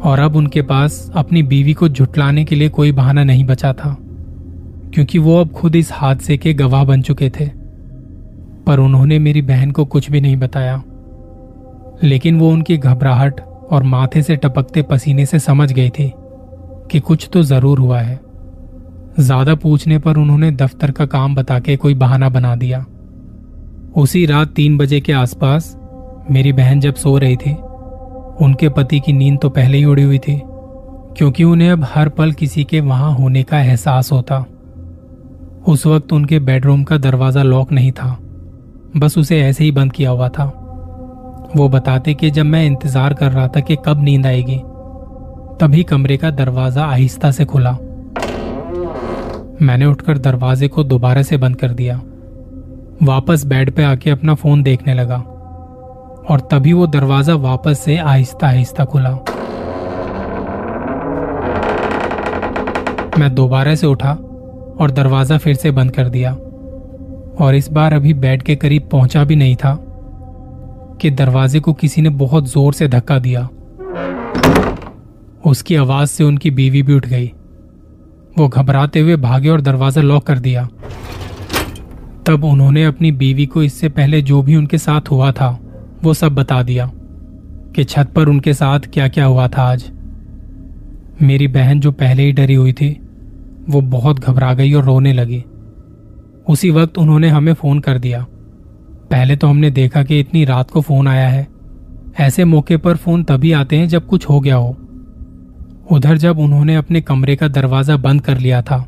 और 0.00 0.18
अब 0.18 0.36
उनके 0.36 0.62
पास 0.62 1.10
अपनी 1.14 1.42
बीवी 1.42 1.72
को 1.72 1.88
झुटलाने 1.88 2.44
के 2.44 2.56
लिए 2.56 2.68
कोई 2.68 2.92
बहाना 2.92 3.24
नहीं 3.24 3.44
बचा 3.44 3.72
था, 3.72 3.96
क्योंकि 4.94 5.18
वो 5.18 5.40
अब 5.40 5.50
खुद 5.52 5.76
इस 5.76 5.92
हादसे 5.92 6.36
के 6.38 6.52
गवाह 6.54 6.84
बन 6.84 7.02
चुके 7.02 7.30
थे। 7.30 7.46
पर 8.66 8.78
उन्होंने 8.78 9.18
मेरी 9.18 9.42
बहन 9.42 9.70
को 9.70 9.84
कुछ 9.86 10.10
भी 10.10 10.20
नहीं 10.20 10.36
बताया। 10.36 10.82
लेकिन 12.04 12.38
वो 12.38 12.50
उनकी 12.50 12.76
घबराहट 12.78 13.40
और 13.70 13.82
माथे 13.82 14.22
से 14.22 14.36
टपकते 14.36 14.82
पसीने 14.82 15.26
से 15.26 15.38
समझ 15.38 15.72
गई 15.72 15.90
थी 15.90 16.12
कि 16.90 17.00
कुछ 17.00 17.28
तो 17.32 17.42
ज़रूर 17.42 17.78
हुआ 17.78 18.00
है। 18.00 18.20
ज़्यादा 19.20 19.54
पूछने 19.54 19.98
पर 19.98 20.16
उन्होंने 20.16 20.50
दफ्तर 20.52 20.90
का 20.90 21.06
काम 21.06 21.34
बता 21.34 21.58
के 21.58 21.76
कोई 21.76 21.94
बहाना 21.96 22.28
बना 22.28 22.54
दिया। 22.56 22.84
उसी 23.96 24.24
रात 24.26 24.48
तीन 24.48 24.76
बजे 24.78 25.00
के 25.00 25.12
आसपास 25.12 25.76
मेरी 26.30 26.52
बहन 26.52 26.80
जब 26.80 26.94
सो 26.94 27.16
रही 27.18 27.36
थी, 27.36 27.52
उनके 28.40 28.68
पति 28.68 29.00
की 29.00 29.12
नींद 29.12 29.38
तो 29.38 29.48
पहले 29.50 29.78
ही 29.78 29.84
उड़ी 29.84 30.02
हुई 30.02 30.18
थी, 30.18 30.40
क्योंकि 31.16 31.44
उन्हें 31.44 31.70
अब 31.70 31.84
हर 31.84 32.08
पल 32.08 32.32
किसी 32.32 32.64
के 32.64 32.80
वहाँ 32.80 33.12
होने 33.14 33.42
का 33.42 33.60
एहसास 33.60 34.12
होता। 34.12 34.44
उस 35.68 35.86
वक्त 35.86 36.12
उनके 36.12 36.38
बेडरूम 36.40 36.84
का 36.84 36.96
दरवाज़ा 36.98 37.42
लॉक 37.42 37.72
नहीं 37.72 37.92
था, 37.92 38.16
बस 38.96 39.18
उसे 39.18 39.40
ऐसे 39.40 39.64
ही 39.64 39.70
बंद 39.70 39.92
किया 39.92 40.10
हुआ 40.10 40.28
था। 40.28 40.44
वो 41.56 41.68
बताते 41.68 42.14
कि 42.14 42.30
जब 42.30 42.44
मैं 42.44 42.64
इंतज़ार 42.66 43.14
कर 43.14 43.32
रहा 43.32 43.48
था 43.48 43.60
कि 43.60 43.76
कब 43.86 44.02
नींद 44.02 44.26
आएगी, 44.26 44.56
तभी 45.60 45.82
कमरे 45.82 46.16
का 46.16 46.30
दरवाज़ा 46.30 46.84
आहिस्ता 46.84 47.30
से 47.30 47.44
खुला। 47.44 47.72
मैंने 49.62 49.86
उठकर 49.86 50.18
दरवाजे 50.18 50.68
को 50.68 50.84
दोबारा 50.84 51.22
से 51.22 51.36
बंद 51.36 51.56
कर 51.56 51.72
दिया। 51.72 52.00
वापस 53.02 53.44
बेड 53.46 53.70
पे 53.70 53.84
आके 53.84 54.10
अपना 54.10 54.34
फ़ोन 54.34 54.62
देखने 54.62 54.94
लगा। 54.94 55.22
और 56.28 56.40
तभी 56.50 56.72
वो 56.72 56.86
दरवाज़ा 56.86 57.34
वापस 57.34 57.78
से 57.78 57.96
आहिस्ता 57.96 58.46
आहिस्ता 58.46 58.84
खुला। 58.84 59.10
मैं 63.18 63.34
दोबारा 63.34 63.74
से 63.74 63.86
उठा 63.86 64.12
और 64.80 64.90
दरवाज़ा 64.90 65.38
फिर 65.38 65.54
से 65.54 65.70
बंद 65.70 65.90
कर 65.90 66.08
दिया। 66.08 66.32
और 67.40 67.54
इस 67.54 67.70
बार 67.70 67.92
अभी 67.92 68.14
बेड 68.14 68.42
के 68.42 68.56
करीब 68.56 68.88
पहुँचा 68.92 69.24
भी 69.24 69.36
नहीं 69.36 69.56
था 69.56 69.76
कि 71.00 71.10
दरवाजे 71.10 71.60
को 71.60 71.72
किसी 71.72 72.02
ने 72.02 72.08
बहुत 72.08 72.48
ज़ोर 72.48 72.72
से 72.72 72.88
धक्का 72.88 73.18
दिया। 73.18 73.48
उसकी 75.46 75.76
आवाज़ 75.76 76.08
से 76.08 76.24
उनकी 76.24 76.50
बीवी 76.50 76.82
भी 76.82 76.94
उठ 76.94 77.06
गई। 77.06 77.26
वो 78.38 78.48
घबराते 78.48 79.00
हुए 79.00 79.16
भागे 79.16 79.48
और 79.48 79.60
दरवाज़ा 79.60 80.02
लॉक 80.02 80.26
कर 80.26 80.38
दिया। 80.38 80.68
तब 82.26 82.44
उन्होंने 82.44 82.84
अपनी 82.84 83.12
बीवी 83.12 83.46
को 83.46 83.62
इससे 83.62 83.88
पहले 83.88 84.22
जो 84.22 84.42
भी 84.42 84.56
उनके 84.56 84.78
साथ 84.78 85.10
हुआ 85.10 85.30
था 85.32 85.58
वो 86.02 86.14
सब 86.14 86.34
बता 86.34 86.62
दिया 86.62 86.90
कि 87.74 87.84
छत 87.84 88.12
पर 88.16 88.28
उनके 88.28 88.54
साथ 88.54 88.80
क्या 88.92 89.08
क्या 89.08 89.24
हुआ 89.24 89.46
था 89.48 89.62
आज। 89.62 89.84
मेरी 91.22 91.48
बहन 91.48 91.80
जो 91.80 91.92
पहले 91.92 92.22
ही 92.22 92.32
डरी 92.32 92.54
हुई 92.54 92.72
थी, 92.72 92.90
वो 93.70 93.80
बहुत 93.80 94.20
घबरा 94.20 94.52
गई 94.54 94.72
और 94.72 94.84
रोने 94.84 95.12
लगी। 95.12 95.42
उसी 96.48 96.70
वक्त 96.70 96.98
उन्होंने 96.98 97.28
हमें 97.28 97.52
फ़ोन 97.54 97.80
कर 97.80 97.98
दिया। 97.98 98.24
पहले 99.10 99.36
तो 99.36 99.46
हमने 99.46 99.70
देखा 99.70 100.02
कि 100.02 100.20
इतनी 100.20 100.44
रात 100.44 100.70
को 100.70 100.80
फ़ोन 100.80 101.08
आया 101.08 101.28
है। 101.28 101.46
ऐसे 102.20 102.44
मौके 102.44 102.76
पर 102.76 102.96
फ़ोन 102.96 103.22
तभी 103.24 103.52
आते 103.52 103.76
हैं 103.76 103.88
जब 103.88 104.06
कुछ 104.06 104.28
हो 104.28 104.40
गया 104.40 104.56
हो। 104.56 104.76
उधर 105.90 106.16
जब 106.18 106.38
उन्होंने 106.38 106.74
अपने 106.76 107.00
कमरे 107.00 107.36
का 107.36 107.48
दरवाज़ा 107.48 107.96
बंद 107.98 108.20
कर 108.20 108.38
लिया 108.38 108.62
था 108.62 108.84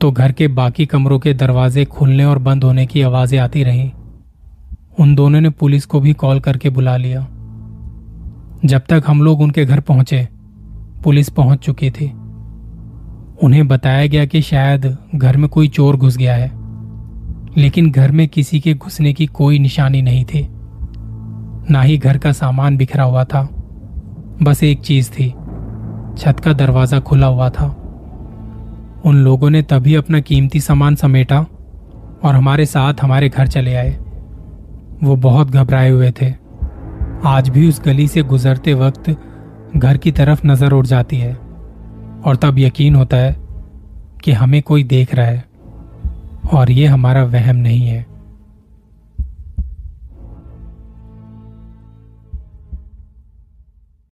तो 0.00 0.10
घर 0.12 0.32
के 0.32 0.48
बाकी 0.48 0.86
कमरों 0.86 1.18
के 1.18 1.32
दरवाजे 1.34 1.84
खुलने 1.86 2.24
और 2.24 2.38
बंद 2.38 2.64
होने 2.64 2.86
की 2.86 3.02
आवाज़ें 3.02 3.38
आती 3.38 3.62
रहीं। 3.64 3.90
उन 5.00 5.14
दोनों 5.14 5.40
ने 5.40 5.50
पुलिस 5.50 5.86
को 5.86 6.00
भी 6.00 6.12
कॉल 6.12 6.40
करके 6.40 6.70
बुला 6.70 6.96
लिया। 6.96 7.20
जब 8.64 8.82
तक 8.88 9.02
हम 9.06 9.22
लोग 9.22 9.40
उनके 9.40 9.64
घर 9.64 9.80
पहुँचे, 9.80 10.28
पुलिस 11.04 11.28
पहुँच 11.28 11.58
चुकी 11.58 11.90
थी। 11.90 12.06
उन्हें 13.42 13.68
बताया 13.68 14.06
गया 14.06 14.24
कि 14.24 14.42
शायद 14.42 14.96
घर 15.14 15.36
में 15.36 15.48
कोई 15.48 15.68
चोर 15.68 15.96
घुस 15.96 16.16
गया 16.16 16.34
है, 16.34 16.50
लेकिन 17.56 17.90
घर 17.90 18.10
में 18.10 18.28
किसी 18.28 18.60
के 18.60 18.74
घुसने 18.74 19.12
की 19.12 19.26
कोई 19.26 19.58
निशानी 19.58 20.02
नहीं 20.02 20.24
थी। 20.24 20.48
ना 21.70 21.82
ही 21.82 21.98
घर 21.98 22.18
का 22.18 22.32
सामान 22.32 22.76
बिखरा 22.76 23.04
हुआ 23.04 23.24
था, 23.24 23.42
बस 24.42 24.62
एक 24.64 24.80
चीज़ 24.80 25.10
थी, 25.10 25.28
छत 26.18 26.40
का 26.40 26.52
दरवाज़ा 26.52 27.00
खुला 27.00 27.26
हुआ 27.26 27.48
था। 27.50 27.66
उन 29.04 29.16
लोगों 29.16 29.50
ने 29.50 29.62
तभी 29.62 29.94
अपना 29.94 30.20
कीमती 30.20 30.60
सामान 30.60 30.94
समेटा 30.94 31.40
और 32.22 32.34
हमारे 32.34 32.66
साथ 32.66 32.94
हमारे 33.02 33.28
घर 33.28 33.46
चले 33.46 33.74
आए। 33.74 33.98
वो 35.02 35.16
बहुत 35.16 35.50
घबराए 35.50 35.90
हुए 35.90 36.10
थे। 36.10 36.32
आज 37.26 37.48
भी 37.48 37.68
उस 37.68 37.80
गली 37.84 38.06
से 38.08 38.22
गुजरते 38.22 38.74
वक्त 38.74 39.10
घर 39.76 39.96
की 39.96 40.12
तरफ़ 40.12 40.46
नज़र 40.46 40.72
उड़ 40.72 40.86
जाती 40.86 41.16
है 41.16 41.34
और 42.24 42.36
तब 42.42 42.58
यकीन 42.58 42.94
होता 42.94 43.16
है 43.16 43.36
कि 44.24 44.32
हमें 44.32 44.62
कोई 44.62 44.84
देख 44.84 45.14
रहा 45.14 45.26
है 45.26 45.44
और 46.52 46.70
ये 46.70 46.86
हमारा 46.86 47.24
वहम 47.24 47.56
नहीं 47.56 47.86
है। 47.86 48.06